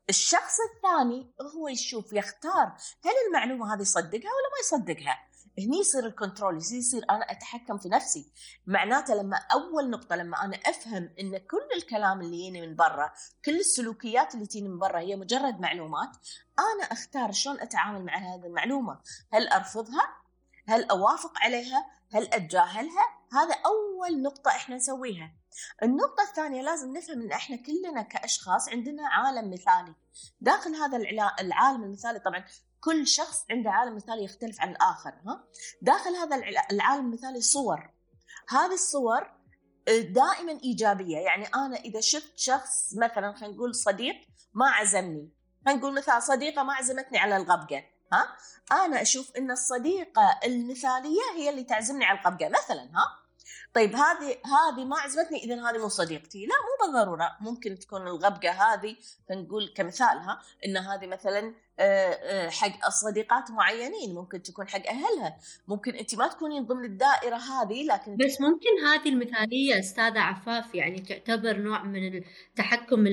الشخص 0.08 0.56
الثاني 0.74 1.34
هو 1.56 1.68
يشوف 1.68 2.12
يختار 2.12 2.66
هل 3.04 3.12
المعلومة 3.26 3.74
هذه 3.74 3.80
يصدقها 3.82 4.30
ولا 4.30 4.50
ما 4.52 4.58
يصدقها. 4.60 5.18
هني 5.58 5.78
يصير 5.78 6.06
الكنترول 6.06 6.56
يصير 6.56 7.04
أنا 7.10 7.32
أتحكم 7.32 7.78
في 7.78 7.88
نفسي. 7.88 8.32
معناته 8.66 9.14
لما 9.14 9.36
أول 9.52 9.90
نقطة 9.90 10.16
لما 10.16 10.44
أنا 10.44 10.56
أفهم 10.56 11.10
إن 11.20 11.38
كل 11.38 11.68
الكلام 11.76 12.20
اللي 12.20 12.36
يجيني 12.36 12.66
من 12.66 12.76
برا 12.76 13.12
كل 13.44 13.56
السلوكيات 13.56 14.34
اللي 14.34 14.46
تجيني 14.46 14.68
من 14.68 14.78
برا 14.78 15.00
هي 15.00 15.16
مجرد 15.16 15.60
معلومات 15.60 16.16
أنا 16.58 16.84
أختار 16.92 17.32
شلون 17.32 17.60
أتعامل 17.60 18.04
مع 18.04 18.16
هذه 18.16 18.46
المعلومة؟ 18.46 19.00
هل 19.32 19.48
أرفضها؟ 19.48 20.24
هل 20.68 20.84
أوافق 20.90 21.32
عليها؟ 21.36 21.86
هل 22.14 22.28
أتجاهلها؟ 22.32 23.24
هذا 23.32 23.54
أول 23.66 24.22
نقطة 24.22 24.48
إحنا 24.48 24.76
نسويها. 24.76 25.32
النقطة 25.82 26.22
الثانية 26.22 26.62
لازم 26.62 26.96
نفهم 26.96 27.22
إن 27.22 27.32
إحنا 27.32 27.56
كلنا 27.56 28.02
كأشخاص 28.02 28.68
عندنا 28.68 29.08
عالم 29.08 29.50
مثالي. 29.50 29.94
داخل 30.40 30.74
هذا 30.74 30.96
العالم 31.40 31.84
المثالي 31.84 32.18
طبعا 32.18 32.44
كل 32.80 33.06
شخص 33.06 33.44
عنده 33.50 33.70
عالم 33.70 33.96
مثالي 33.96 34.24
يختلف 34.24 34.60
عن 34.60 34.70
الآخر 34.70 35.10
ها؟ 35.10 35.44
داخل 35.82 36.10
هذا 36.10 36.36
العالم 36.70 37.06
المثالي 37.06 37.40
صور. 37.40 37.90
هذه 38.48 38.74
الصور 38.74 39.22
آه، 39.88 40.00
دائما 40.00 40.52
إيجابية. 40.64 41.18
يعني 41.18 41.46
أنا 41.46 41.76
إذا 41.76 42.00
شفت 42.00 42.38
شخص 42.38 42.94
مثلا 42.96 43.32
خلينا 43.32 43.54
نقول 43.54 43.74
صديق 43.74 44.16
ما 44.54 44.70
عزمني. 44.70 45.32
خلينا 45.64 45.80
نقول 45.80 45.94
مثلا 45.94 46.20
صديقة 46.20 46.62
ما 46.62 46.74
عزمتني 46.74 47.18
على 47.18 47.36
الغبقة. 47.36 47.93
ها؟ 48.12 48.36
أنا 48.72 49.02
أشوف 49.02 49.36
أن 49.36 49.50
الصديقة 49.50 50.40
المثالية 50.44 51.22
هي 51.36 51.50
اللي 51.50 51.64
تعزمني 51.64 52.04
على 52.04 52.20
الغبقة 52.20 52.48
مثلا 52.48 52.82
ها؟ 52.82 53.23
طيب 53.74 53.94
هذه 53.94 54.30
هذه 54.30 54.84
ما 54.84 54.96
عجبتني 54.98 55.44
اذا 55.44 55.70
هذه 55.70 55.78
مو 55.78 55.88
صديقتي. 55.88 56.46
لا 56.46 56.54
مو 56.54 56.92
بالضرورة. 56.92 57.36
ممكن 57.40 57.78
تكون 57.78 58.02
الغبقة 58.02 58.50
هذه 58.50 58.96
نقول 59.30 59.72
كمثالها 59.76 60.40
إن 60.66 60.76
هذه 60.76 61.06
مثلا 61.06 61.54
آه، 61.78 62.10
آه، 62.10 62.50
حق 62.50 62.88
صديقات 62.88 63.50
معينين. 63.50 64.14
ممكن 64.14 64.42
تكون 64.42 64.68
حق 64.68 64.86
أهلها. 64.86 65.36
ممكن 65.68 65.94
انت 65.94 66.14
ما 66.14 66.28
تكونين 66.28 66.66
ضمن 66.66 66.84
الدائرة 66.84 67.36
هذه 67.36 67.86
لكن 67.86 68.16
بس 68.16 68.40
ممكن 68.40 68.86
هذه 68.86 69.08
المثالية 69.08 69.78
أستاذة 69.78 70.18
عفاف 70.20 70.74
يعني 70.74 70.98
تعتبر 71.00 71.56
نوع 71.56 71.82
من 71.82 72.22
التحكم 72.50 73.06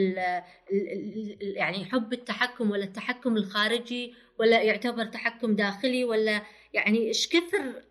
يعني 1.42 1.86
حب 1.86 2.14
التحكم 2.14 2.72
ولا 2.72 2.84
التحكم 2.84 3.38
الخارجي 3.38 4.14
ولا 4.40 4.62
يعتبر 4.62 5.06
تحكم 5.06 5.56
داخلي 5.56 6.04
ولا 6.04 6.42
يعني 6.74 7.08
إيش 7.08 7.28
كثر 7.28 7.84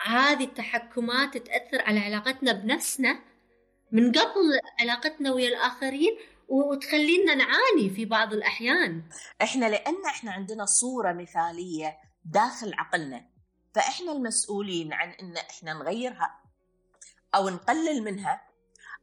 هذه 0.00 0.44
التحكمات 0.44 1.36
تأثر 1.36 1.82
على 1.82 2.00
علاقتنا 2.00 2.52
بنفسنا 2.52 3.20
من 3.92 4.12
قبل 4.12 4.60
علاقتنا 4.80 5.32
ويا 5.32 5.48
الآخرين 5.48 6.18
وتخلينا 6.48 7.34
نعاني 7.34 7.90
في 7.90 8.04
بعض 8.04 8.32
الأحيان. 8.32 9.02
إحنا 9.42 9.66
لأن 9.66 10.06
إحنا 10.06 10.32
عندنا 10.32 10.64
صورة 10.64 11.12
مثالية 11.12 11.98
داخل 12.24 12.74
عقلنا 12.74 13.26
فإحنا 13.74 14.12
المسؤولين 14.12 14.92
عن 14.92 15.10
إن 15.10 15.36
إحنا 15.36 15.72
نغيرها 15.72 16.40
أو 17.34 17.48
نقلل 17.48 18.02
منها 18.02 18.42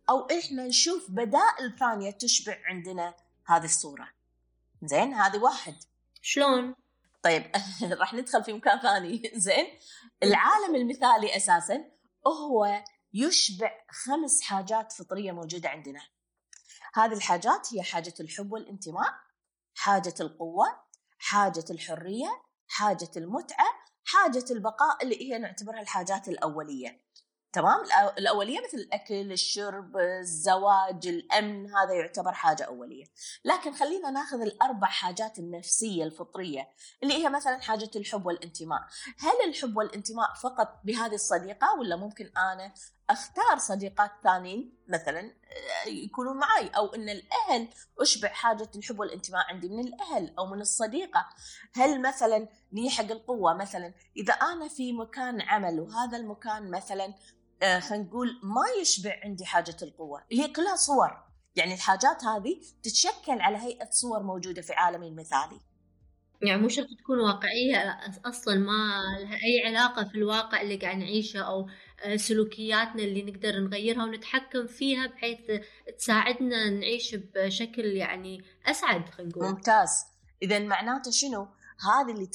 أو 0.10 0.28
إحنا 0.40 0.68
نشوف 0.68 1.12
بدائل 1.12 1.78
ثانية 1.80 2.12
تشبع 2.12 2.58
عندنا 2.66 3.14
هذه 3.46 3.66
الصورة. 3.66 4.10
زين؟ 4.84 5.14
هذه 5.14 5.38
واحد. 5.38 5.76
شلون؟ 6.22 6.76
طيب 7.24 7.51
راح 8.00 8.13
ندخل 8.13 8.44
في 8.44 8.53
مكان 8.53 8.80
ثاني. 8.80 9.22
زين 9.36 9.65
العالم 10.24 10.75
المثالي 10.75 11.36
أساسا 11.36 11.86
هو 12.27 12.84
يشبع 13.13 13.72
خمس 13.92 14.42
حاجات 14.42 14.92
فطرية 14.92 15.32
موجودة 15.32 15.70
عندنا. 15.70 16.01
هذه 16.94 17.13
الحاجات 17.13 17.74
هي 17.74 17.84
حاجة 17.84 18.13
الحب 18.20 18.51
والانتماء 18.51 19.13
حاجة 19.75 20.13
القوة 20.20 20.65
حاجة 21.18 21.65
الحرية 21.70 22.44
حاجة 22.68 23.12
المتعة 23.18 23.65
حاجة 24.06 24.46
البقاء 24.51 25.03
اللي 25.03 25.22
هي 25.22 25.38
نعتبرها 25.38 25.82
الحاجات 25.82 26.27
الأولية. 26.27 27.03
تمام؟ 27.54 27.80
الأولية 28.18 28.60
مثل 28.60 28.78
الأكل 28.78 29.32
الشرب 29.32 29.98
الزواج 29.98 31.08
الأمن 31.08 31.76
هذا 31.76 31.94
يعتبر 31.94 32.32
حاجة 32.32 32.64
أولية. 32.64 33.06
لكن 33.46 33.74
خلينا 33.74 34.10
ناخذ 34.10 34.42
الأربع 34.42 34.88
حاجات 34.88 35.40
النفسية 35.40 36.04
الفطرية 36.04 36.70
اللي 37.04 37.14
هي 37.14 37.30
مثلا 37.30 37.62
حاجة 37.62 37.92
الحب 37.96 38.26
والانتماء. 38.26 38.80
هل 39.20 39.50
الحب 39.50 39.78
والانتماء 39.78 40.34
فقط 40.34 40.82
بهذه 40.84 41.14
الصديقة 41.14 41.76
ولا 41.80 41.96
ممكن 41.96 42.32
أنا 42.38 42.74
أختار 43.10 43.58
صديقات 43.58 44.12
ثانيين؟ 44.24 44.84
مثلا 44.88 45.20
آه، 45.20 45.90
يكونون 45.90 46.38
معي 46.38 46.68
أو 46.68 46.96
إن 46.96 47.10
الأهل 47.10 47.68
اشبع 48.00 48.30
حاجة 48.30 48.70
الحب 48.76 49.00
والانتماء 49.00 49.46
عندي؟ 49.46 49.70
من 49.70 49.80
الأهل 49.80 50.34
أو 50.40 50.46
من 50.46 50.62
الصديقة. 50.62 51.30
هل 51.74 52.02
مثلا 52.02 52.48
ني 52.74 52.90
حق 52.90 53.12
القوه 53.12 53.54
مثلا 53.54 53.94
إذا 54.18 54.34
أنا 54.34 54.68
في 54.68 54.94
مكان 54.94 55.42
عمل 55.42 55.80
وهذا 55.80 56.18
المكان 56.18 56.72
مثلا 56.72 57.14
آه، 57.63 57.79
خلينا 57.79 58.03
نقول 58.03 58.39
ما 58.43 58.82
يشبع 58.82 59.20
عندي 59.24 59.46
حاجة 59.46 59.77
القوة. 59.82 60.24
هي 60.32 60.48
كلها 60.48 60.75
صور. 60.75 61.24
يعني 61.55 61.74
الحاجات 61.74 62.24
هذه 62.24 62.62
تتشكل 62.84 63.41
على 63.41 63.58
هيئة 63.58 63.89
صور 63.89 64.24
موجودة 64.24 64.62
في 64.62 64.74
عالمي 64.74 65.08
المثالي. 65.08 65.60
يعني 66.41 66.62
مو 66.62 66.67
شرط 66.67 66.88
تكون 67.00 67.20
واقعية 67.20 68.00
أصلا 68.25 68.55
ما 68.55 69.01
لها 69.20 69.36
أي 69.36 69.65
علاقة 69.65 70.03
في 70.03 70.15
الواقع 70.15 70.62
اللي 70.62 70.75
قاعد 70.75 70.98
نعيشه 70.98 71.39
أو 71.39 71.70
آه، 72.03 72.15
سلوكياتنا 72.15 73.03
اللي 73.03 73.22
نقدر 73.24 73.60
نغيرها 73.60 74.03
ونتحكم 74.03 74.67
فيها 74.67 75.08
بحيث 75.08 75.62
تساعدنا 75.98 76.70
نعيش 76.70 77.15
بشكل 77.15 77.86
يعني 77.86 78.43
أسعد 78.65 79.10
خلينا 79.10 79.32
نقول. 79.32 79.48
ممتاز. 79.48 80.05
إذا 80.41 80.60
معناته 80.60 81.12
شنو؟ 81.12 81.48
هذه 81.86 82.12
اللي. 82.12 82.30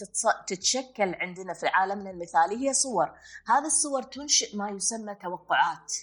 تتشكل 0.47 1.15
عندنا 1.15 1.55
في 1.55 1.67
عالمنا 1.67 2.11
المثالي 2.11 2.69
هي 2.69 2.75
صور. 2.75 3.15
هذه 3.47 3.67
الصور 3.67 4.03
تنشئ 4.03 4.57
ما 4.57 4.71
يسمى 4.71 5.15
توقعات. 5.15 5.95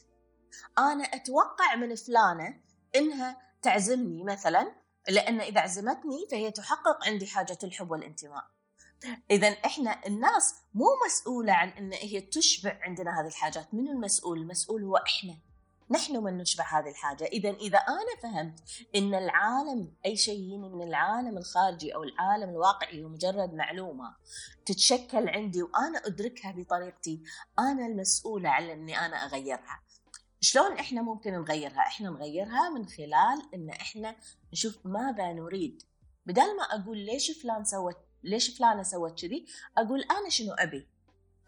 أنا 0.78 1.04
أتوقع 1.04 1.76
من 1.76 1.96
فلانة 1.96 2.62
إنها 2.96 3.38
تعزمني 3.62 4.24
مثلا 4.24 4.76
لأن 5.10 5.42
إذا 5.42 5.62
عزمتني 5.62 6.28
فهي 6.32 6.52
تحقق 6.52 7.08
عندي 7.08 7.28
حاجة 7.28 7.58
الحب 7.64 7.92
والانتماء. 7.92 8.44
إذا 9.32 9.48
إحنا 9.48 10.08
الناس 10.08 10.56
مو 10.74 10.86
مسؤولة 11.06 11.54
عن 11.54 11.70
إن 11.70 11.94
هي 11.94 12.22
تشبع 12.22 12.80
عندنا 12.82 13.22
هذه 13.22 13.28
الحاجات. 13.28 13.74
من 13.74 13.88
المسؤول؟ 13.88 14.38
المسؤول 14.38 14.84
هو 14.84 14.98
إحنا. 14.98 15.38
نحن 15.90 16.24
من 16.24 16.38
نشبع 16.38 16.80
هذه 16.80 16.90
الحاجة. 16.90 17.26
إذا 17.26 17.50
إذا 17.50 17.78
أنا 17.78 18.22
فهمت 18.24 18.60
أن 18.96 19.14
العالم 19.14 19.94
أي 20.06 20.18
شيء 20.18 20.40
يجيني 20.40 20.70
من 20.70 20.88
العالم 20.88 21.38
الخارجي 21.38 21.96
أو 21.96 22.04
العالم 22.04 22.50
الواقعي 22.50 23.04
هو 23.04 23.10
مجرد 23.10 23.54
معلومة 23.54 24.16
تتشكل 24.66 25.30
عندي 25.30 25.64
وأنا 25.64 26.06
أدركها 26.06 26.52
بطريقتي 26.52 27.24
أنا 27.60 27.86
المسؤولة 27.86 28.50
على 28.50 28.74
أني 28.74 29.00
أنا 29.00 29.26
أغيرها. 29.26 29.82
شلون 30.42 30.72
إحنا 30.80 31.02
ممكن 31.02 31.34
نغيرها؟ 31.34 31.80
إحنا 31.80 32.10
نغيرها 32.10 32.70
من 32.70 32.86
خلال 32.86 33.54
أن 33.54 33.70
إحنا 33.70 34.16
نشوف 34.54 34.86
ماذا 34.86 35.34
نريد. 35.34 35.84
بدل 36.26 36.58
ما 36.58 36.64
أقول 36.64 36.98
ليش 36.98 37.32
فلان 37.32 37.64
سوت 37.64 37.98
ليش 38.24 38.58
فلانة 38.58 38.84
سوت 38.84 39.22
كذي 39.22 39.46
أقول 39.78 40.02
أنا 40.02 40.30
شنو 40.30 40.54
أبي؟ 40.54 40.88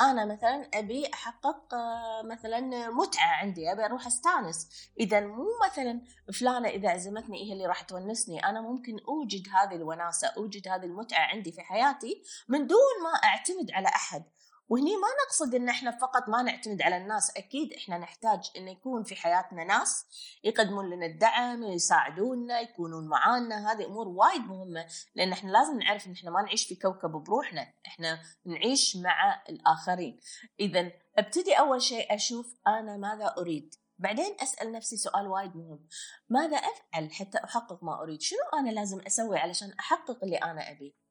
أنا 0.01 0.25
مثلا 0.25 0.69
أبي 0.73 1.13
أحقق 1.13 1.73
آه، 1.73 2.21
مثلا 2.21 2.89
متعة 2.89 3.27
عندي 3.27 3.71
أبي 3.71 3.85
أروح 3.85 4.07
أستانس. 4.07 4.69
إذا 4.99 5.19
مو 5.19 5.45
مثلا 5.65 6.01
فلانة 6.39 6.69
إذا 6.69 6.89
عزمتني 6.89 7.49
هي 7.49 7.53
اللي 7.53 7.65
راح 7.65 7.81
تونسني 7.81 8.45
أنا 8.45 8.61
ممكن 8.61 8.99
أوجد 9.07 9.47
هذه 9.49 9.75
الوناسة 9.75 10.27
أوجد 10.27 10.67
هذه 10.67 10.85
المتعة 10.85 11.19
عندي 11.19 11.51
في 11.51 11.61
حياتي 11.61 12.23
من 12.47 12.67
دون 12.67 13.03
ما 13.03 13.29
أعتمد 13.29 13.71
على 13.71 13.87
أحد. 13.87 14.23
وهني 14.69 14.95
ما 14.95 15.07
نقصد 15.25 15.55
إن 15.55 15.69
إحنا 15.69 15.91
فقط 15.91 16.29
ما 16.29 16.41
نعتمد 16.41 16.81
على 16.81 16.97
الناس 16.97 17.37
أكيد 17.37 17.73
إحنا 17.73 17.97
نحتاج 17.97 18.51
إن 18.57 18.67
يكون 18.67 19.03
في 19.03 19.15
حياتنا 19.15 19.63
ناس 19.63 20.05
يقدمون 20.43 20.89
لنا 20.89 21.05
الدعم 21.05 21.63
يساعدونا 21.63 22.59
يكونون 22.59 23.07
معانا. 23.07 23.71
هذه 23.71 23.85
أمور 23.85 24.07
وايد 24.07 24.41
مهمة 24.41 24.85
لأن 25.15 25.31
إحنا 25.31 25.51
لازم 25.51 25.79
نعرف 25.79 26.07
إن 26.07 26.11
إحنا 26.11 26.31
ما 26.31 26.41
نعيش 26.41 26.67
في 26.67 26.75
كوكب 26.75 27.09
بروحنا 27.09 27.73
إحنا 27.87 28.19
نعيش 28.45 28.95
مع 28.95 29.43
الآخرين. 29.49 30.19
اذا 30.59 30.91
أبتدي 31.17 31.53
أول 31.53 31.81
شيء 31.81 32.15
أشوف 32.15 32.55
أنا 32.67 32.97
ماذا 32.97 33.35
أريد. 33.37 33.75
بعدين 33.99 34.35
أسأل 34.41 34.71
نفسي 34.71 34.97
سؤال 34.97 35.27
وايد 35.27 35.55
مهم. 35.55 35.87
ماذا 36.29 36.57
أفعل 36.57 37.11
حتى 37.11 37.37
أحقق 37.43 37.83
ما 37.83 38.03
أريد؟ 38.03 38.21
شنو 38.21 38.39
أنا 38.59 38.69
لازم 38.69 38.99
أسوي 39.07 39.37
علشان 39.37 39.71
أحقق 39.79 40.23
اللي 40.23 40.37
أنا 40.37 40.71
أبيه؟ 40.71 41.06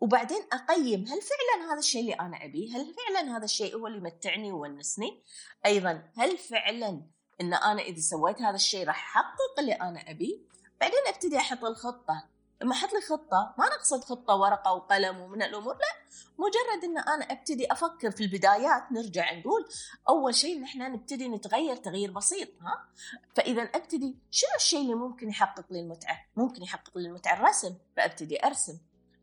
وبعدين 0.00 0.42
أقيم 0.52 1.00
هل 1.00 1.20
فعلا 1.22 1.72
هذا 1.72 1.78
الشيء 1.78 2.00
اللي 2.00 2.14
أنا 2.14 2.44
أبيه؟ 2.44 2.76
هل 2.76 2.94
فعلا 2.94 3.36
هذا 3.36 3.44
الشيء 3.44 3.76
هو 3.76 3.86
اللي 3.86 3.98
يمتعني 3.98 4.52
ويونسني؟ 4.52 5.22
أيضا 5.66 6.02
هل 6.16 6.38
فعلا 6.38 7.02
إن 7.40 7.54
أنا 7.54 7.82
إذا 7.82 8.00
سويت 8.00 8.42
هذا 8.42 8.56
الشيء 8.56 8.86
راح 8.86 9.16
أحقق 9.16 9.58
اللي 9.58 9.72
أنا 9.72 10.10
أبيه؟ 10.10 10.38
بعدين 10.80 10.98
أبتدي 11.08 11.36
أحط 11.36 11.64
الخطة. 11.64 12.24
لما 12.62 12.72
أحط 12.72 12.92
لي 12.92 13.00
خطة 13.00 13.54
ما 13.58 13.66
نقصد 13.66 14.04
خطة 14.04 14.36
ورقة 14.36 14.72
وقلم 14.72 15.20
ومن 15.20 15.42
الأمور 15.42 15.74
لا. 15.74 16.04
مجرد 16.38 16.84
إن 16.84 16.98
أنا 16.98 17.32
أبتدي 17.32 17.72
أفكر 17.72 18.10
في 18.10 18.24
البدايات 18.24 18.92
نرجع 18.92 19.32
نقول 19.38 19.68
أول 20.08 20.34
شيء 20.34 20.60
نحن 20.60 20.92
نبتدي 20.92 21.28
نتغير 21.28 21.76
تغيير 21.76 22.10
بسيط 22.10 22.48
ها. 22.60 22.88
فإذا 23.36 23.62
أبتدي 23.62 24.16
شنو 24.30 24.50
الشيء 24.56 24.80
اللي 24.80 24.94
ممكن 24.94 25.28
يحقق 25.28 25.64
لي 25.70 25.80
المتعة؟ 25.80 26.26
ممكن 26.36 26.62
يحقق 26.62 26.98
لي 26.98 27.08
المتعة 27.08 27.34
الرسم 27.34 27.74
فأبتدي 27.96 28.44
أرسم. 28.46 28.78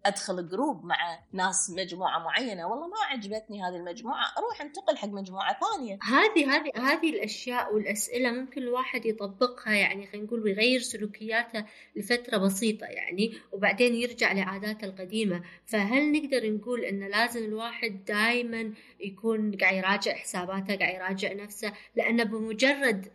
أدخل 0.05 0.49
جروب 0.49 0.85
مع 0.85 1.19
ناس 1.33 1.69
مجموعة 1.77 2.19
معينة. 2.19 2.67
والله 2.67 2.87
ما 2.87 2.97
عجبتني 3.09 3.63
هذه 3.63 3.75
المجموعة. 3.75 4.25
أروح 4.37 4.61
أنتقل 4.61 4.97
حق 4.97 5.07
مجموعة 5.07 5.57
ثانية. 5.59 5.99
هذه 6.01 6.55
هذه 6.55 6.71
هذه 6.75 7.09
الأشياء 7.09 7.73
والأسئلة 7.73 8.31
ممكن 8.31 8.61
الواحد 8.61 9.05
يطبقها 9.05 9.73
يعني 9.73 10.07
خلينا 10.07 10.25
نقول 10.25 10.43
ويغير 10.43 10.79
سلوكياته 10.79 11.65
لفترة 11.95 12.37
بسيطة 12.37 12.85
يعني 12.85 13.33
وبعدين 13.51 13.95
يرجع 13.95 14.31
لعاداته 14.31 14.85
القديمة. 14.85 15.43
فهل 15.65 16.11
نقدر 16.11 16.51
نقول 16.51 16.85
إن 16.85 17.03
لازم 17.03 17.43
الواحد 17.45 18.05
دائما 18.05 18.73
يكون 18.99 19.55
قاعد 19.55 19.75
يراجع 19.75 20.13
حساباته 20.13 20.75
قاعد 20.75 20.93
يراجع 20.95 21.33
نفسه؟ 21.33 21.73
لأنه 21.95 22.23
بمجرد 22.23 23.11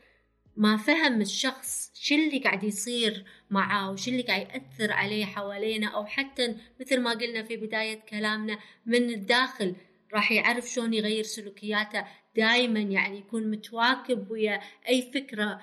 ما 0.57 0.77
فهم 0.77 1.21
الشخص 1.21 1.91
شو 1.95 2.15
اللي 2.15 2.39
قاعد 2.39 2.65
يصير 2.65 3.25
معاه 3.51 3.91
وشو 3.91 4.11
اللي 4.11 4.23
قاعد 4.23 4.41
يأثر 4.41 4.93
عليه 4.93 5.25
حوالينا 5.25 5.87
أو 5.87 6.07
حتى 6.07 6.57
مثل 6.81 7.01
ما 7.01 7.11
قلنا 7.11 7.43
في 7.43 7.57
بداية 7.57 8.01
كلامنا 8.01 8.59
من 8.87 9.11
الداخل 9.11 9.77
راح 10.15 10.33
يعرف 10.33 10.67
شلون 10.67 10.95
يغير 10.95 11.25
سلوكياته 11.25 12.05
دائما 12.37 12.81
يعني 12.81 13.19
يكون 13.19 13.51
متواكب 13.51 14.31
ويا 14.31 14.61
أي 14.89 15.11
فكرة 15.15 15.61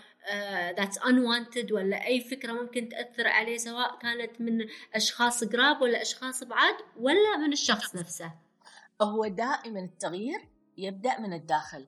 ذاتس 0.77 0.99
uh, 0.99 1.01
unwanted 1.01 1.71
ولا 1.71 2.07
أي 2.07 2.21
فكرة 2.21 2.51
ممكن 2.51 2.89
تأثر 2.89 3.27
عليه 3.27 3.57
سواء 3.57 3.99
كانت 3.99 4.41
من 4.41 4.67
أشخاص 4.93 5.43
قراب 5.43 5.81
ولا 5.81 6.01
أشخاص 6.01 6.43
بعاد 6.43 6.75
ولا 6.97 7.37
من 7.37 7.53
الشخص 7.53 7.95
نفسه. 7.95 8.31
هو 9.01 9.27
دائما 9.27 9.79
التغيير 9.79 10.39
يبدأ 10.77 11.19
من 11.19 11.33
الداخل. 11.33 11.87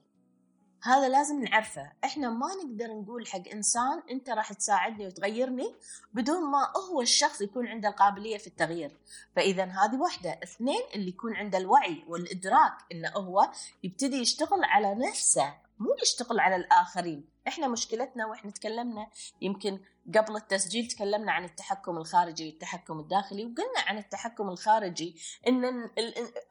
هذا 0.86 1.10
لازم 1.10 1.44
نعرفه. 1.44 1.92
إحنا 2.04 2.30
ما 2.30 2.48
نقدر 2.64 2.88
نقول 2.88 3.28
حق 3.28 3.48
إنسان 3.54 4.04
أنت 4.12 4.30
راح 4.30 4.54
تساعدني 4.54 5.08
وتغيرني 5.08 5.76
بدون 6.14 6.52
ما 6.52 6.72
هو 6.92 7.02
الشخص 7.02 7.42
يكون 7.42 7.68
عنده 7.68 7.90
القابلية 7.90 8.38
في 8.38 8.48
التغيير. 8.48 8.92
فإذا 9.36 9.64
هذه 9.64 9.96
واحدة. 9.96 10.40
اثنين 10.44 10.82
اللي 10.96 11.10
يكون 11.10 11.36
عنده 11.36 11.58
الوعي 11.58 12.04
والإدراك 12.08 12.74
إنه 12.92 13.10
هو 13.10 13.50
يبتدي 13.84 14.18
يشتغل 14.18 14.64
على 14.64 14.96
نفسه. 14.96 15.65
مو 15.80 15.96
يشتغل 16.04 16.40
على 16.40 16.56
الآخرين. 16.56 17.30
إحنا 17.48 17.68
مشكلتنا 17.68 18.26
وإحنا 18.26 18.52
تكلمنا 18.52 19.08
يمكن 19.42 19.80
قبل 20.16 20.36
التسجيل 20.36 20.88
تكلمنا 20.88 21.32
عن 21.32 21.46
التحكم 21.46 21.98
الخارجي 21.98 22.50
والتحكم 22.50 23.00
الداخلي 23.00 23.46
وقلنا 23.46 23.80
عن 23.88 23.98
التحكم 23.98 24.50
الخارجي 24.50 25.22
إن 25.48 25.90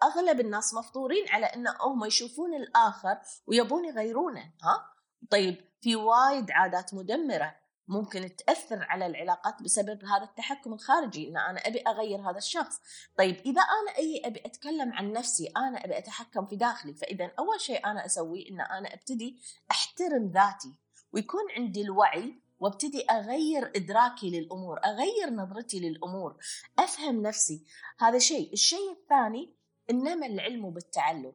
أغلب 0.03 0.41
الناس 0.41 0.75
مفطورين 0.75 1.29
على 1.29 1.47
إن 1.47 1.67
هم 1.81 2.05
يشوفون 2.05 2.55
الآخر 2.55 3.19
ويبون 3.47 3.85
يغيرونه 3.85 4.53
ها؟ 4.63 4.91
طيب 5.31 5.65
في 5.81 5.97
وايد 5.97 6.51
عادات 6.51 6.95
مدمرة. 6.95 7.55
ممكن 7.89 8.37
تأثر 8.37 8.83
على 8.83 9.07
العلاقات 9.07 9.63
بسبب 9.63 10.05
هذا 10.05 10.25
التحكم 10.25 10.73
الخارجي 10.73 11.29
إن 11.29 11.37
أنا 11.37 11.61
أبي 11.61 11.81
أغير 11.81 12.31
هذا 12.31 12.39
الشخص. 12.39 12.81
طيب 13.19 13.37
إذا 13.37 13.61
أنا 13.63 13.99
أي 13.99 14.23
أبي 14.25 14.41
أتكلم 14.47 14.93
عن 14.93 15.13
نفسي 15.13 15.53
أنا 15.57 15.85
أبي 15.85 15.99
أتحكم 15.99 16.47
في 16.47 16.57
داخلي 16.57 16.95
فإذا 16.95 17.31
أول 17.39 17.61
شيء 17.61 17.87
أنا 17.87 18.07
اسويه 18.07 18.51
إن 18.51 18.61
أنا 18.61 18.95
أبتدي 18.95 19.41
أحترم 19.71 20.33
ذاتي 20.35 20.75
ويكون 21.13 21.43
عندي 21.57 21.83
الوعي 21.83 22.41
وأبتدي 22.61 23.05
أغير 23.11 23.73
إدراكي 23.77 24.31
للأمور 24.31 24.81
أغير 24.85 25.31
نظرتي 25.31 25.81
للأمور 25.81 26.37
أفهم 26.79 27.23
نفسي. 27.23 27.65
هذا 27.99 28.19
شيء. 28.19 28.53
الشيء 28.53 28.93
الثاني 28.93 29.55
إنما 29.91 30.27
العلم 30.27 30.71
بالتعلم 30.71 31.33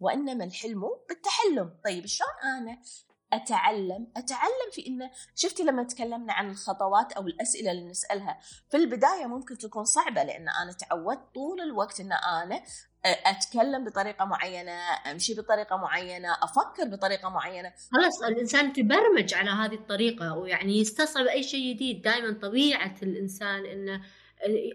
وإنما 0.00 0.44
الحلم 0.44 0.82
بالتحلم. 1.08 1.78
طيب 1.84 2.06
شلون 2.06 2.30
أنا 2.44 2.82
أتعلم 3.32 4.06
أتعلم 4.16 4.70
في 4.72 4.86
إنه 4.86 5.10
شفتي 5.34 5.62
لما 5.62 5.82
تكلمنا 5.82 6.32
عن 6.32 6.50
الخطوات 6.50 7.12
أو 7.12 7.26
الأسئلة 7.26 7.70
اللي 7.70 7.84
نسألها؟ 7.84 8.40
في 8.70 8.76
البداية 8.76 9.26
ممكن 9.26 9.58
تكون 9.58 9.84
صعبة 9.84 10.22
لأن 10.22 10.48
أنا 10.48 10.72
تعودت 10.72 11.34
طول 11.34 11.60
الوقت 11.60 12.00
إن 12.00 12.12
أنا 12.12 12.62
أتكلم 13.04 13.84
بطريقة 13.84 14.24
معينة 14.24 14.72
أمشي 15.10 15.34
بطريقة 15.34 15.76
معينة 15.76 16.32
أفكر 16.32 16.84
بطريقة 16.84 17.28
معينة. 17.28 17.72
خلاص 17.92 18.22
الإنسان 18.22 18.72
تبرمج 18.72 19.34
على 19.34 19.50
هذه 19.50 19.74
الطريقة 19.74 20.36
ويعني 20.36 20.78
يستصعب 20.78 21.26
أي 21.26 21.42
شيء 21.42 21.74
جديد. 21.74 22.02
دائما 22.02 22.38
طبيعة 22.42 22.94
الإنسان 23.02 23.66
انه 23.66 24.04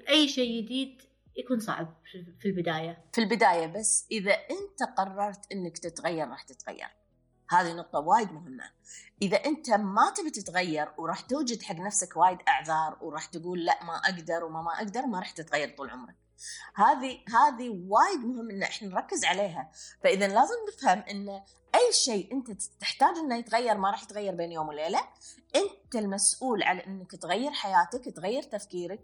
أي 0.10 0.28
شيء 0.28 0.62
جديد 0.62 1.02
يكون 1.38 1.60
صعب 1.60 1.94
في 2.40 2.46
البداية. 2.46 3.06
في 3.14 3.22
البداية 3.22 3.68
بس 3.68 4.08
إذا 4.12 4.34
أنت 4.34 4.98
قررت 4.98 5.52
إنك 5.52 5.78
تتغير 5.78 6.28
راح 6.28 6.44
تتغير. 6.44 6.88
هذه 7.50 7.74
نقطة 7.74 8.00
وايد 8.00 8.32
مهمة. 8.32 8.64
إذا 9.22 9.38
أنت 9.38 9.70
ما 9.70 10.14
تبي 10.18 10.30
تتغير 10.30 10.92
وراح 10.98 11.20
توجد 11.22 11.64
حق 11.64 11.76
نفسك 11.76 12.18
وايد 12.18 12.38
أعذار 12.48 12.98
وراح 13.02 13.26
تقول 13.26 13.66
لا 13.66 13.84
ما 13.84 13.96
أقدر 13.96 14.44
وما 14.44 14.62
ما 14.62 14.72
أقدر 14.72 15.06
ما 15.06 15.20
راح 15.20 15.32
تتغير 15.32 15.76
طول 15.78 15.90
عمرك. 15.90 16.16
هذه 16.76 17.20
هذه 17.28 17.70
وايد 17.70 18.20
مهم 18.20 18.50
إن 18.50 18.64
إحنا 18.64 18.88
نركز 18.88 19.26
عليها. 19.26 19.72
فإذا 20.04 20.28
لازم 20.28 20.56
نفهم 20.74 21.00
إن 21.00 21.42
أي 21.76 21.94
شيء 21.94 22.34
أنت 22.34 22.52
تحتاج 22.80 23.18
إنه 23.18 23.38
يتغير 23.38 23.78
ما 23.78 23.92
راح 23.92 24.04
يتغير 24.04 24.36
بين 24.36 24.52
يوم 24.52 24.68
وليلة. 24.68 25.00
أنت 25.56 25.96
المسؤول 25.96 26.64
على 26.64 26.86
إنك 26.88 27.12
تغير 27.12 27.52
حياتك 27.52 28.16
تغير 28.16 28.44
تفكيرك 28.44 29.00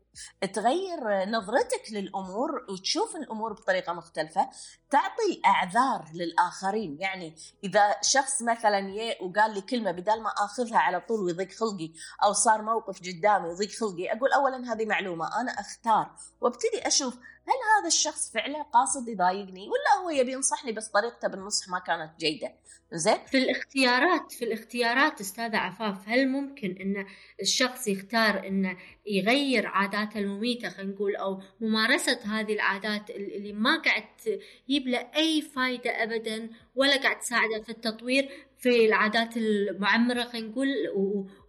تغير 0.54 1.26
نظرتك 1.30 1.92
للأمور 1.92 2.66
وتشوف 2.70 3.16
الأمور 3.16 3.54
بطريقة 3.54 3.94
مختلفة 3.94 4.50
تعطي 4.90 5.42
أعذار 5.46 6.06
للآخرين. 6.14 6.98
يعني 7.00 7.36
إذا 7.64 7.96
شخص 8.02 8.42
مثلا 8.42 8.80
ي 8.80 9.18
وقال 9.22 9.54
لي 9.54 9.62
كلمة 9.62 9.92
بدال 9.92 10.24
ما 10.24 10.30
آخذها 10.30 10.78
على 10.78 11.00
طول 11.00 11.20
ويضيق 11.20 11.52
خلقي 11.52 11.92
أو 12.24 12.34
صار 12.34 12.62
موقف 12.62 13.00
قدامي 13.00 13.48
ويضيق 13.48 13.70
خلقي 13.70 14.14
أقول 14.14 14.32
اولا 14.32 14.74
هذه 14.74 14.86
معلومة 14.86 15.42
أنا 15.42 15.52
أختار. 15.52 16.16
وأبتدي 16.42 16.88
أشوف 16.88 17.18
هل 17.52 17.80
هذا 17.80 17.88
الشخص 17.88 18.32
فعلا 18.32 18.62
قاصد 18.62 19.08
يضايقني 19.08 19.68
ولا 19.70 20.04
هو 20.04 20.10
يبي 20.10 20.32
ينصحني 20.32 20.72
بس 20.72 20.88
طريقته 20.88 21.28
بالنصح 21.28 21.70
ما 21.70 21.80
كانت 21.80 22.20
جيدة؟ 22.20 22.54
زين؟ 22.94 23.18
في 23.28 23.38
الاختيارات 23.38 24.32
في 24.32 24.46
الاختيارات 24.46 25.22
أستاذة 25.22 25.58
عفاف 25.58 26.10
هل 26.10 26.28
ممكن 26.28 26.76
إن 26.82 27.06
الشخص 27.42 27.88
يختار 27.88 28.48
انه 28.48 28.78
يغير 29.06 29.68
عاداته 29.68 30.20
المميتة 30.20 30.70
خلينا 30.70 30.94
نقول 30.94 31.16
أو 31.16 31.42
ممارسة 31.62 32.20
هذه 32.26 32.54
العادات 32.54 33.10
اللي 33.10 33.54
ما 33.54 33.82
قاعد 33.82 34.04
تجيب 34.18 34.88
له 34.88 35.08
أي 35.16 35.42
فايدة 35.42 36.04
ابدا 36.04 36.50
ولا 36.76 37.02
قاعد 37.02 37.20
تساعده 37.20 37.62
في 37.62 37.70
التطوير 37.70 38.30
في 38.58 38.86
العادات 38.86 39.38
المعمرة 39.38 40.24
خلينا 40.24 40.48
نقول 40.48 40.68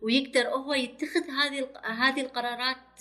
ويقدر 0.03 0.49
هو 0.49 0.75
يتخذ 0.75 1.31
هذه 1.31 1.69
هذه 1.85 2.21
القرارات 2.21 3.01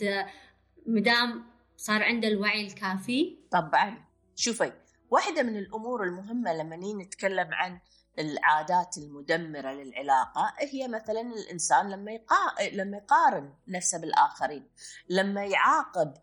مدام 0.86 1.52
صار 1.82 2.04
عنده 2.04 2.28
الوعي 2.28 2.68
الكافي 2.68 3.38
طبعا 3.52 4.06
شوفي 4.36 4.74
واحدة 5.10 5.44
من 5.44 5.58
الأمور 5.58 6.04
المهمة 6.04 6.54
لما 6.54 6.76
نتكلم 7.04 7.54
عن 7.54 7.80
العادات 8.20 8.98
المدمرة 8.98 9.72
للعلاقة 9.72 10.54
هي 10.60 10.88
مثلا 10.88 11.22
الإنسان 11.22 11.90
لما 11.90 12.12
يقا... 12.12 12.70
لما 12.74 12.98
يقارن 12.98 13.54
نفسه 13.68 13.98
بالآخرين 13.98 14.70
لما 15.10 15.46
يعاقب 15.46 16.14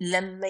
لما. 0.00 0.46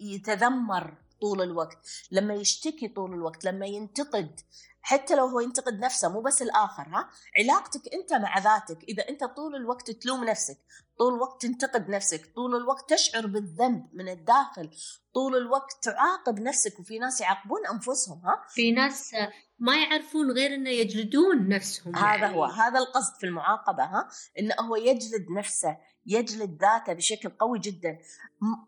يتذمر 0.00 0.94
طول 1.20 1.42
الوقت 1.42 1.78
لما 2.10 2.34
يشتكي 2.34 2.88
طول 2.88 3.14
الوقت 3.14 3.44
لما 3.44 3.66
ينتقد 3.66 4.40
حتى 4.86 5.14
لو 5.14 5.26
هو 5.26 5.40
ينتقد 5.40 5.78
نفسه 5.80 6.08
مو 6.08 6.20
بس 6.20 6.42
الآخر 6.42 6.82
ها؟ 6.82 7.10
علاقتك 7.38 7.80
أنت 7.94 8.12
مع 8.12 8.38
ذاتك 8.38 8.84
إذا 8.84 9.08
أنت 9.08 9.24
طول 9.24 9.54
الوقت 9.56 9.90
تلوم 9.90 10.24
نفسك 10.24 10.58
طول 10.98 11.14
الوقت 11.14 11.42
تنتقد 11.42 11.88
نفسك 11.88 12.32
طول 12.34 12.56
الوقت 12.56 12.90
تشعر 12.90 13.26
بالذنب 13.26 13.88
من 13.92 14.08
الداخل 14.08 14.70
طول 15.14 15.36
الوقت 15.36 15.72
تعاقب 15.82 16.40
نفسك 16.40 16.80
وفي 16.80 16.98
ناس 16.98 17.20
يعاقبون 17.20 17.66
أنفسهم 17.66 18.18
ها؟ 18.24 18.42
في 18.48 18.72
ناس 18.72 19.14
ما 19.64 19.76
يعرفون 19.76 20.30
غير 20.30 20.54
إنه 20.54 20.70
يجلدون 20.70 21.48
نفسهم 21.48 21.96
هذا 21.96 22.16
يعني. 22.16 22.36
هو 22.36 22.44
هذا 22.44 22.78
القصد 22.78 23.14
في 23.20 23.26
المعاقبة 23.26 23.84
ها؟ 23.84 24.08
انه 24.38 24.54
هو 24.54 24.76
يجلد 24.76 25.26
نفسه 25.38 25.76
يجلد 26.06 26.60
ذاته 26.60 26.92
بشكل 26.92 27.28
قوي 27.28 27.58
جدا. 27.58 27.98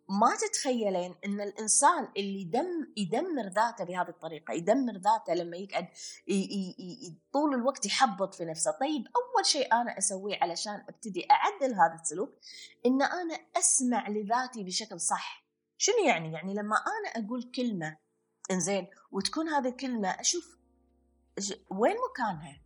ما 0.08 0.36
تتخيلين 0.36 1.14
إن 1.24 1.40
الإنسان 1.40 2.08
اللي 2.16 2.40
يدم 2.40 2.92
يدمر 2.96 3.48
ذاته 3.48 3.84
بهذه 3.84 4.08
الطريقة 4.08 4.54
يدمر 4.54 4.92
ذاته 4.92 5.34
لما 5.34 5.56
يقعد 5.56 5.88
ي 6.28 6.34
ي 6.34 6.76
ي 6.78 7.18
طول 7.32 7.54
الوقت 7.54 7.86
يحبط 7.86 8.34
في 8.34 8.44
نفسه. 8.44 8.70
طيب 8.70 9.04
أول 9.06 9.46
شيء 9.46 9.72
أنا 9.72 9.98
أسويه 9.98 10.38
علشان 10.42 10.84
أبتدي 10.88 11.26
أعدل 11.30 11.74
هذا 11.74 11.98
السلوك 12.02 12.30
إن 12.86 13.02
أنا 13.02 13.34
أسمع 13.56 14.08
لذاتي 14.08 14.64
بشكل 14.64 15.00
صح. 15.00 15.46
شنو 15.78 16.06
يعني؟ 16.06 16.32
يعني 16.32 16.54
لما 16.54 16.76
أنا 16.76 17.24
أقول 17.24 17.50
كلمة 17.54 17.96
إنزين 18.50 18.86
وتكون 19.12 19.48
هذه 19.48 19.68
الكلمة 19.68 20.08
أشوف 20.08 20.56
وين 21.70 21.96
مكانها 22.10 22.60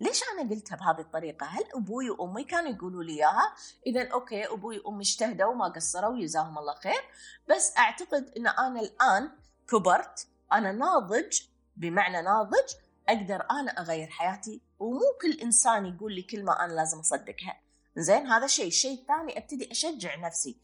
ليش 0.00 0.22
أنا 0.32 0.50
قلتها 0.50 0.76
بهذه 0.76 1.00
الطريقة؟ 1.00 1.46
هل 1.46 1.64
أبوي 1.74 2.10
وأمي 2.10 2.44
كانوا 2.44 2.70
يقولوا 2.70 3.02
لي 3.02 3.12
إياها؟ 3.12 3.54
اذا 3.86 4.08
أوكي 4.12 4.44
أبوي 4.44 4.78
وأمي 4.78 5.02
اجتهدوا 5.02 5.50
وما 5.50 5.68
قصروا 5.68 6.10
وجزاهم 6.10 6.58
الله 6.58 6.74
خير، 6.74 7.02
بس 7.48 7.78
أعتقد 7.78 8.32
إن 8.36 8.46
أنا 8.46 8.80
الآن 8.80 9.30
كبرت، 9.68 10.28
أنا 10.52 10.72
ناضج 10.72 11.40
بمعنى 11.76 12.22
ناضج 12.22 12.74
أقدر 13.08 13.46
أنا 13.50 13.70
أغير 13.70 14.08
حياتي 14.08 14.60
ومو 14.78 15.18
كل 15.22 15.40
إنسان 15.42 15.86
يقول 15.86 16.14
لي 16.14 16.22
كلمة 16.22 16.64
أنا 16.64 16.72
لازم 16.72 16.98
أصدقها. 16.98 17.60
زين 17.96 18.26
هذا 18.26 18.46
شيء. 18.46 18.66
الشيء 18.66 19.00
الثاني 19.00 19.38
أبتدي 19.38 19.72
أشجع 19.72 20.16
نفسي 20.16 20.56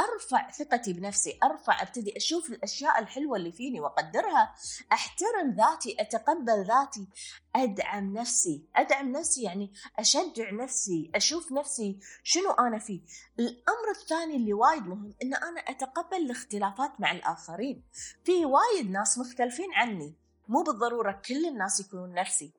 أرفع 0.00 0.50
ثقتي 0.50 0.92
بنفسي 0.92 1.38
أرفع 1.42 1.82
أبتدي 1.82 2.16
أشوف 2.16 2.50
الأشياء 2.50 2.98
الحلوة 2.98 3.36
اللي 3.36 3.52
فيني 3.52 3.80
وأقدرها 3.80 4.54
أحترم 4.92 5.50
ذاتي 5.50 5.96
أتقبل 6.00 6.64
ذاتي 6.64 7.08
أدعم 7.56 8.12
نفسي. 8.12 8.64
أدعم 8.76 9.12
نفسي 9.12 9.42
يعني 9.42 9.72
أشجع 9.98 10.50
نفسي 10.50 11.10
أشوف 11.14 11.52
نفسي 11.52 11.98
شنو 12.22 12.50
أنا 12.50 12.78
فيه. 12.78 13.00
الأمر 13.38 13.90
الثاني 14.00 14.36
اللي 14.36 14.52
وايد 14.52 14.86
مهم 14.86 15.14
إن 15.22 15.34
أنا 15.34 15.60
أتقبل 15.60 16.16
الاختلافات 16.16 17.00
مع 17.00 17.12
الآخرين. 17.12 17.82
في 18.24 18.44
وايد 18.44 18.90
ناس 18.90 19.18
مختلفين 19.18 19.74
عني 19.74 20.14
مو 20.48 20.62
بالضرورة 20.62 21.22
كل 21.28 21.46
الناس 21.46 21.80
يكونون 21.80 22.14
نفسي. 22.14 22.52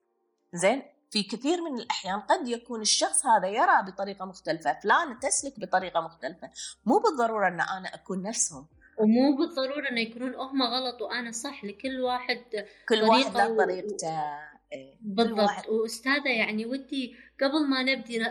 زين؟ 0.54 0.84
في 1.12 1.24
كثير 1.24 1.62
من 1.62 1.80
الأحيان 1.80 2.20
قد 2.20 2.48
يكون 2.48 2.82
الشخص 2.82 3.26
هذا 3.26 3.48
يرى 3.48 3.92
بطريقة 3.92 4.26
مختلفة 4.26 4.80
فلان 4.84 5.20
تسلك 5.20 5.60
بطريقة 5.60 6.02
مختلفة. 6.02 6.50
مو 6.86 7.00
بالضرورة 7.00 7.48
أن 7.48 7.62
أنا 7.62 7.96
أكون 7.96 8.22
نفسهم. 8.22 8.68
ومو 8.98 9.36
بالضرورة 9.38 9.90
أنه 9.90 10.02
يكونون 10.02 10.36
هم 10.36 10.64
غلط 10.64 11.02
وأنا 11.02 11.32
صح 11.32 11.66
لكل 11.66 12.02
واحد 12.02 12.42
كل 12.90 13.02
واحد 13.02 13.38
له 13.38 13.58
طريقته. 13.58 14.08
إيه. 14.74 14.98
بالضبط. 15.02 15.70
وأستاذة 15.70 16.30
يعني 16.30 16.66
ودي 16.66 17.16
قبل 17.42 17.70
ما 17.70 17.84
نبدي 17.84 18.26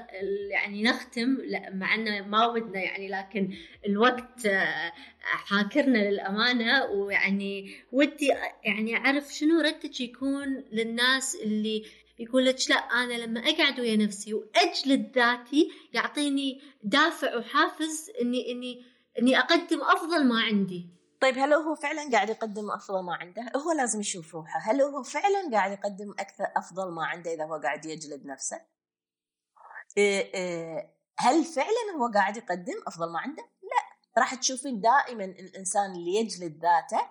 يعني 0.50 0.82
نختم 0.82 1.38
مع 1.72 1.94
إنه 1.94 2.22
ما 2.26 2.46
ودنا 2.46 2.80
يعني 2.80 3.08
لكن 3.08 3.54
الوقت 3.86 4.46
آه، 4.46 4.92
حاكرنا 5.20 5.98
للأمانة. 5.98 6.84
ويعني 6.84 7.74
ودي 7.92 8.32
يعني 8.64 8.96
أعرف 8.96 9.34
شنو 9.34 9.60
ردك 9.60 10.00
يكون 10.00 10.64
للناس 10.72 11.34
اللي 11.34 11.84
يقول 12.20 12.44
لك 12.46 12.56
لا 12.68 12.76
أنا 12.76 13.14
لما 13.14 13.40
أقعد 13.40 13.80
ويا 13.80 13.96
نفسي 13.96 14.34
واجلد 14.34 15.18
ذاتي 15.18 15.70
يعطيني 15.92 16.62
دافع 16.82 17.36
وحافز 17.36 18.10
إني 18.20 18.52
إني 18.52 18.84
إني 19.18 19.38
أقدم 19.38 19.82
أفضل 19.82 20.28
ما 20.28 20.40
عندي 20.40 21.00
طيب 21.20 21.38
هل 21.38 21.52
هو 21.52 21.74
فعلا 21.74 22.10
قاعد 22.12 22.30
يقدم 22.30 22.70
أفضل 22.70 23.04
ما 23.04 23.14
عنده؟ 23.14 23.52
هو 23.56 23.72
لازم 23.72 24.00
يشوف 24.00 24.34
روحه، 24.34 24.60
هل 24.60 24.80
هو 24.80 25.02
فعلا 25.02 25.50
قاعد 25.52 25.72
يقدم 25.72 26.10
أكثر 26.18 26.44
أفضل 26.56 26.94
ما 26.94 27.04
عنده 27.06 27.34
إذا 27.34 27.44
هو 27.44 27.54
قاعد 27.54 27.86
يجلد 27.86 28.26
نفسه؟ 28.26 28.60
إيه 29.96 30.34
إيه 30.34 30.94
هل 31.18 31.44
فعلا 31.44 31.96
هو 31.98 32.12
قاعد 32.14 32.36
يقدم 32.36 32.82
أفضل 32.86 33.12
ما 33.12 33.18
عنده؟ 33.18 33.42
لا، 33.42 34.18
راح 34.18 34.34
تشوفين 34.34 34.80
دائما 34.80 35.24
الإنسان 35.24 35.92
اللي 35.92 36.14
يجلد 36.14 36.62
ذاته 36.62 37.10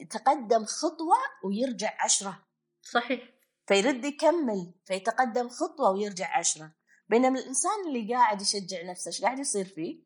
يتقدم 0.00 0.64
خطوة 0.64 1.16
ويرجع 1.44 1.94
عشرة. 2.04 2.42
صحيح. 2.82 3.39
فيرد 3.70 4.04
يكمل 4.04 4.72
فيتقدم 4.84 5.48
خطوة 5.48 5.90
ويرجع 5.90 6.38
عشرة 6.38 6.72
بينما 7.08 7.38
الإنسان 7.38 7.86
اللي 7.88 8.14
قاعد 8.14 8.42
يشجع 8.42 8.90
نفسه 8.90 9.08
إيش 9.08 9.22
قاعد 9.22 9.38
يصير 9.38 9.64
فيه؟ 9.64 10.02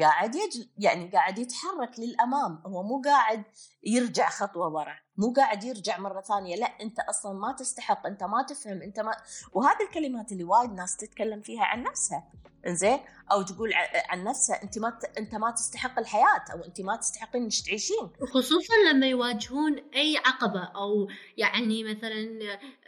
قاعد 0.00 0.34
يجل 0.34 0.68
يعني 0.78 1.10
قاعد 1.10 1.38
يتحرك 1.38 1.98
للأمام 1.98 2.62
هو 2.66 2.82
مو 2.82 3.02
قاعد 3.04 3.44
يرجع 3.82 4.28
خطوة 4.28 4.68
ورا 4.68 4.98
مو 5.16 5.32
قاعد 5.32 5.64
يرجع 5.64 5.98
مرة 5.98 6.20
ثانية 6.20 6.56
لا 6.56 6.66
أنت 6.66 7.00
أصلا 7.00 7.32
ما 7.32 7.52
تستحق 7.52 8.06
أنت 8.06 8.24
ما 8.24 8.42
تفهم 8.42 8.82
أنت 8.82 9.00
ما 9.00 9.16
وهذه 9.52 9.82
الكلمات 9.88 10.32
اللي 10.32 10.44
وايد 10.44 10.72
ناس 10.72 10.96
تتكلم 10.96 11.40
فيها 11.40 11.64
عن 11.64 11.82
نفسها. 11.82 12.32
إنزين؟ 12.66 12.98
أو 13.32 13.42
تقول 13.42 13.70
عن 14.08 14.24
نفسها 14.24 14.62
أنت 14.62 14.78
ما 14.78 14.98
أنت 15.18 15.34
ما 15.34 15.50
تستحق 15.50 15.98
الحياة 15.98 16.44
أو 16.52 16.64
أنت 16.64 16.80
ما 16.80 16.96
تستحقين 16.96 17.42
إنك 17.42 17.52
تعيشين. 17.66 18.10
خصوصا 18.34 18.74
لما 18.92 19.06
يواجهون 19.06 19.78
أي 19.94 20.16
عقبة 20.16 20.64
أو 20.64 21.08
يعني 21.36 21.84
مثلا 21.84 22.38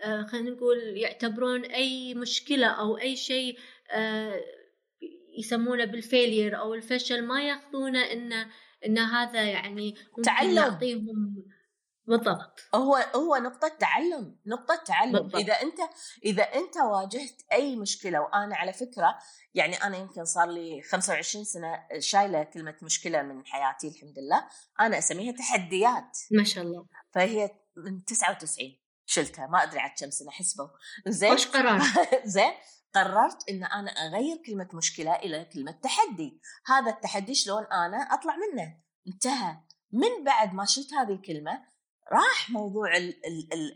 آه، 0.05 0.23
خلينا 0.23 0.51
نقول 0.51 0.79
يعتبرون 0.97 1.65
أي 1.65 2.15
مشكلة 2.15 2.67
أو 2.67 2.99
أي 2.99 3.17
شيء 3.17 3.59
آه، 3.91 4.41
يسمونه 5.39 5.85
بالفيلير 5.85 6.59
أو 6.59 6.75
الفشل 6.75 7.27
ما 7.27 7.43
ياخذونه 7.43 8.13
إنه 8.13 8.47
إن 8.87 8.99
هذا 8.99 9.43
يعني 9.43 9.95
تعلم. 10.25 10.57
يعطيهم 10.57 11.45
بالضبط. 12.07 12.61
هو 12.75 12.97
هو 12.97 13.37
نقطة 13.37 13.69
تعلم 13.69 14.37
نقطة 14.47 14.77
تعلم. 14.87 15.13
بالضبط. 15.13 15.37
إذا 15.37 15.53
أنت 15.53 15.79
إذا 16.25 16.43
أنت 16.43 16.77
واجهت 16.77 17.43
أي 17.53 17.77
مشكلة 17.77 18.21
وأنا 18.21 18.57
على 18.57 18.73
فكرة 18.73 19.19
يعني 19.55 19.75
أنا 19.75 19.97
يمكن 19.97 20.25
صار 20.25 20.51
لي 20.51 20.83
25 20.83 21.45
سنة 21.45 21.87
شايلة 21.99 22.43
كلمة 22.43 22.77
مشكلة 22.83 23.23
من 23.23 23.47
حياتي 23.47 23.89
الحمد 23.89 24.19
لله. 24.19 24.49
أنا 24.81 24.99
أسميها 24.99 25.33
تحديات. 25.33 26.19
ما 26.31 26.45
شاء 26.45 26.65
الله. 26.65 26.87
فهي 27.15 27.51
من 27.77 28.05
99 28.05 28.80
شلتها 29.11 29.47
ما 29.47 29.63
أدري 29.63 29.79
عاد 29.81 29.91
كم 30.01 30.11
سنة 30.11 30.31
حسبوا 30.31 30.69
زين 31.07 31.33
وش 31.33 31.47
قرار. 31.47 31.81
زين 32.25 32.53
قررت 32.95 33.49
إن 33.49 33.65
أنا 33.65 33.91
أغير 33.91 34.37
كلمة 34.47 34.69
مشكلة 34.75 35.15
إلى 35.17 35.45
كلمة 35.45 35.73
تحدي. 35.73 36.41
هذا 36.67 36.91
التحدي 36.91 37.35
شلون 37.35 37.65
أنا 37.65 37.97
أطلع 37.97 38.37
منه؟ 38.37 38.77
انتهى. 39.09 39.57
من 39.93 40.25
بعد 40.25 40.55
ما 40.55 40.65
شلت 40.65 40.95
هذه 40.95 41.13
الكلمة 41.13 41.71
راح 42.13 42.51
موضوع 42.51 42.91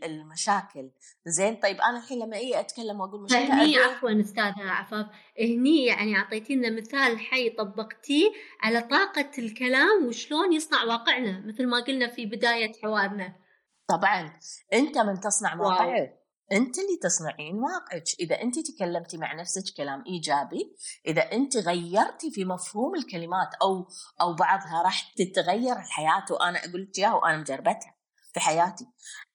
المشاكل. 0.03 0.91
زين 1.25 1.55
طيب 1.55 1.81
أنا 1.81 1.97
الحين 1.97 2.19
لما 2.19 2.37
أجي 2.37 2.59
أتكلم 2.59 2.99
وأقول 2.99 3.23
مشكلة 3.23 3.63
هني 3.63 3.77
عفوا 3.77 4.21
أستاذة 4.21 4.61
عفاف. 4.61 5.05
هني 5.39 5.85
يعني 5.85 6.15
اعطيتينا 6.15 6.69
مثال 6.69 7.19
حي 7.19 7.49
طبقتيه 7.49 8.31
على 8.61 8.81
طاقة 8.81 9.31
الكلام 9.37 10.05
وشلون 10.07 10.53
يصنع 10.53 10.83
واقعنا 10.83 11.43
مثل 11.45 11.67
ما 11.67 11.79
قلنا 11.79 12.07
في 12.07 12.25
بداية 12.25 12.71
حوارنا. 12.81 13.44
طبعا 13.87 14.39
أنت 14.73 14.97
من 14.97 15.19
تصنع 15.19 15.55
واقعك 15.55 16.25
أنت 16.51 16.79
اللي 16.79 16.97
تصنعين 17.01 17.55
واقعك. 17.55 18.03
إذا 18.19 18.41
أنت 18.41 18.55
تكلمتي 18.59 19.17
مع 19.17 19.33
نفسك 19.33 19.63
كلام 19.77 20.03
إيجابي 20.07 20.75
إذا 21.07 21.21
أنت 21.21 21.57
غيرتي 21.57 22.31
في 22.31 22.45
مفهوم 22.45 22.95
الكلمات 22.95 23.49
أو 23.61 23.87
أو 24.21 24.33
بعضها 24.33 24.81
راح 24.83 25.13
تتغير 25.15 25.75
الحياة 25.75 26.25
وأنا 26.31 26.59
أقول 26.59 26.81
لك 26.81 26.97
إياها 26.97 27.13
وأنا 27.13 27.37
مجربتها 27.37 27.95
في 28.33 28.39
حياتي. 28.39 28.85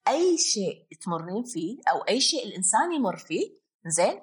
أي 0.08 0.38
شيء 0.38 0.86
تمرين 1.04 1.44
فيه 1.44 1.80
أو 1.90 1.98
أي 1.98 2.20
شيء 2.20 2.46
الإنسان 2.46 2.92
يمر 2.92 3.16
فيه 3.16 3.60
زين 3.86 4.20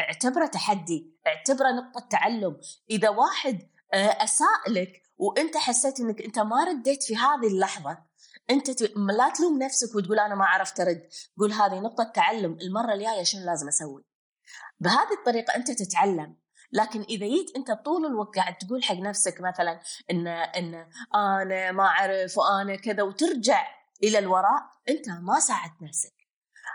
اعتبره 0.00 0.46
تحدي 0.46 1.14
اعتبره 1.26 1.68
نقطة 1.70 2.08
تعلم. 2.10 2.60
إذا 2.90 3.08
واحد 3.08 3.68
آه، 3.94 4.24
أساء 4.24 4.70
لك 4.70 5.02
وأنت 5.16 5.56
حسيت 5.56 6.00
إنك 6.00 6.22
أنت 6.22 6.38
ما 6.38 6.64
رديت 6.64 7.02
في 7.02 7.16
هذه 7.16 7.46
اللحظة 7.46 7.98
أنت 8.50 8.82
لا 8.96 9.28
تلوم 9.28 9.58
نفسك 9.62 9.94
وتقول 9.94 10.18
أنا 10.18 10.34
ما 10.34 10.44
عرفت 10.44 10.80
أرد. 10.80 11.08
قول 11.38 11.52
هذه 11.52 11.80
نقطة 11.80 12.04
تعلم 12.14 12.58
المرة 12.62 12.94
الجاية 12.94 13.22
شنو 13.22 13.44
لازم 13.44 13.68
أسوي. 13.68 14.04
بهذه 14.80 15.12
الطريقة 15.18 15.56
أنت 15.56 15.70
تتعلم. 15.70 16.36
لكن 16.72 17.00
إذا 17.02 17.26
جيت 17.26 17.56
أنت 17.56 17.70
طول 17.70 18.06
الوقت 18.06 18.36
قاعد 18.36 18.58
تقول 18.58 18.84
حق 18.84 18.94
نفسك 18.94 19.40
مثلا 19.40 19.80
ان 20.10 20.26
إن 20.26 20.86
أنا 21.14 21.72
ما 21.72 21.84
أعرف 21.84 22.38
وأنا 22.38 22.76
كذا 22.76 23.02
وترجع 23.02 23.66
إلى 24.02 24.18
الوراء 24.18 24.62
أنت 24.88 25.08
ما 25.08 25.40
ساعدت 25.40 25.82
نفسك. 25.82 26.14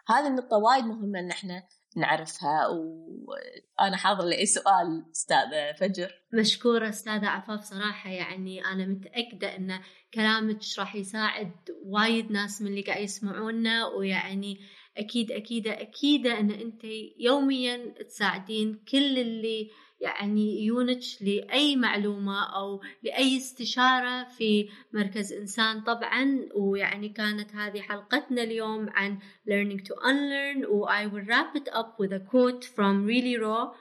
هذه 0.08 0.28
النقطة 0.28 0.58
وايد 0.58 0.86
مهمة 0.86 1.20
إن 1.20 1.32
إحنا 1.32 1.64
نعرفها. 1.98 2.68
وأنا 2.68 3.98
حاضر 3.98 4.26
لأي 4.26 4.46
سؤال 4.46 5.06
أستاذة 5.12 5.72
فجر. 5.80 6.12
مشكورة 6.34 6.90
أستاذة 6.90 7.28
عفاف 7.28 7.64
صراحة. 7.64 8.10
يعني 8.10 8.66
أنا 8.66 8.86
متأكدة 8.86 9.56
إن 9.56 9.80
كلامك 10.14 10.60
راح 10.80 10.96
يساعد 10.96 11.52
وايد 11.86 12.32
ناس 12.32 12.62
من 12.62 12.68
اللي 12.68 12.82
قاعد 12.82 13.02
يسمعونا 13.04 13.88
ويعني 13.88 14.60
أكيد 15.00 15.32
أكيد 15.32 15.68
أكيد 15.68 16.28
ان 16.28 16.52
انت 16.52 16.84
يوميا 17.20 17.94
تساعدين 18.10 18.80
كل 18.92 19.18
اللي 19.20 19.70
يعني 20.02 20.66
يونج 20.66 21.24
لأي 21.24 21.76
معلومة 21.76 22.56
أو 22.56 22.82
لأي 23.04 23.38
استشارة 23.38 24.24
في 24.24 24.70
مركز 24.94 25.34
إنسان 25.34 25.82
طبعا 25.82 26.50
ويعني 26.56 27.10
كانت 27.10 27.56
هذه 27.56 27.82
حلقتنا 27.82 28.44
اليوم 28.44 28.90
عن 28.90 29.20
learning 29.48 29.80
to 29.80 29.94
unlearn 29.96 30.66
و 30.70 30.86
I 30.86 31.08
will 31.08 31.26
wrap 31.28 31.56
it 31.56 31.70
up 31.74 32.00
with 32.00 32.14
a 32.14 32.20
quote 32.20 32.66
from 32.66 33.06
Really 33.06 33.38
Raw 33.38 33.72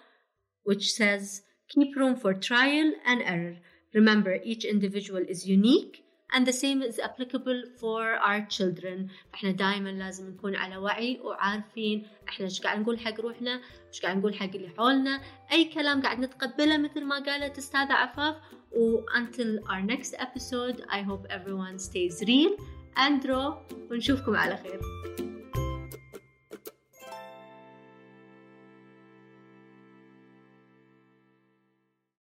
which 0.64 0.92
says 0.92 1.42
keep 1.68 1.96
room 1.96 2.16
for 2.16 2.35
trial 2.35 2.92
and 3.07 3.22
error 3.22 3.57
remember 3.94 4.35
each 4.44 4.64
individual 4.64 5.22
is 5.28 5.46
unique 5.46 6.08
and 6.34 6.46
the 6.46 6.52
same 6.52 6.82
is 6.82 6.98
applicable 6.98 7.60
for 7.80 8.02
our 8.28 8.40
children. 8.48 9.08
إحنا 9.34 9.50
دائما 9.50 9.88
لازم 9.88 10.30
نكون 10.30 10.56
على 10.56 10.76
وعي 10.76 11.20
وعارفين 11.20 12.06
إحنا 12.28 12.46
إيش 12.46 12.60
قاعد 12.60 12.80
نقول 12.80 13.00
حق 13.00 13.20
روحنا 13.20 13.60
إيش 13.88 14.00
قاعد 14.00 14.16
نقول 14.16 14.34
حق 14.34 14.50
اللي 14.54 14.68
حولنا. 14.76 15.20
أي 15.52 15.64
كلام 15.64 16.02
قاعد 16.02 16.20
نتقبله 16.20 16.76
مثل 16.76 17.04
ما 17.04 17.18
قالت 17.18 17.58
أستاذة 17.58 17.92
عفاف. 17.92 18.36
و 18.72 19.00
until 19.00 19.58
our 19.70 19.82
next 19.82 20.14
episode 20.14 20.82
I 20.90 21.02
hope 21.02 21.26
everyone 21.30 21.78
stays 21.78 22.22
real 22.26 22.52
and 22.96 23.24
raw. 23.28 23.54
ونشوفكم 23.90 24.36
على 24.36 24.56
خير. 24.56 24.80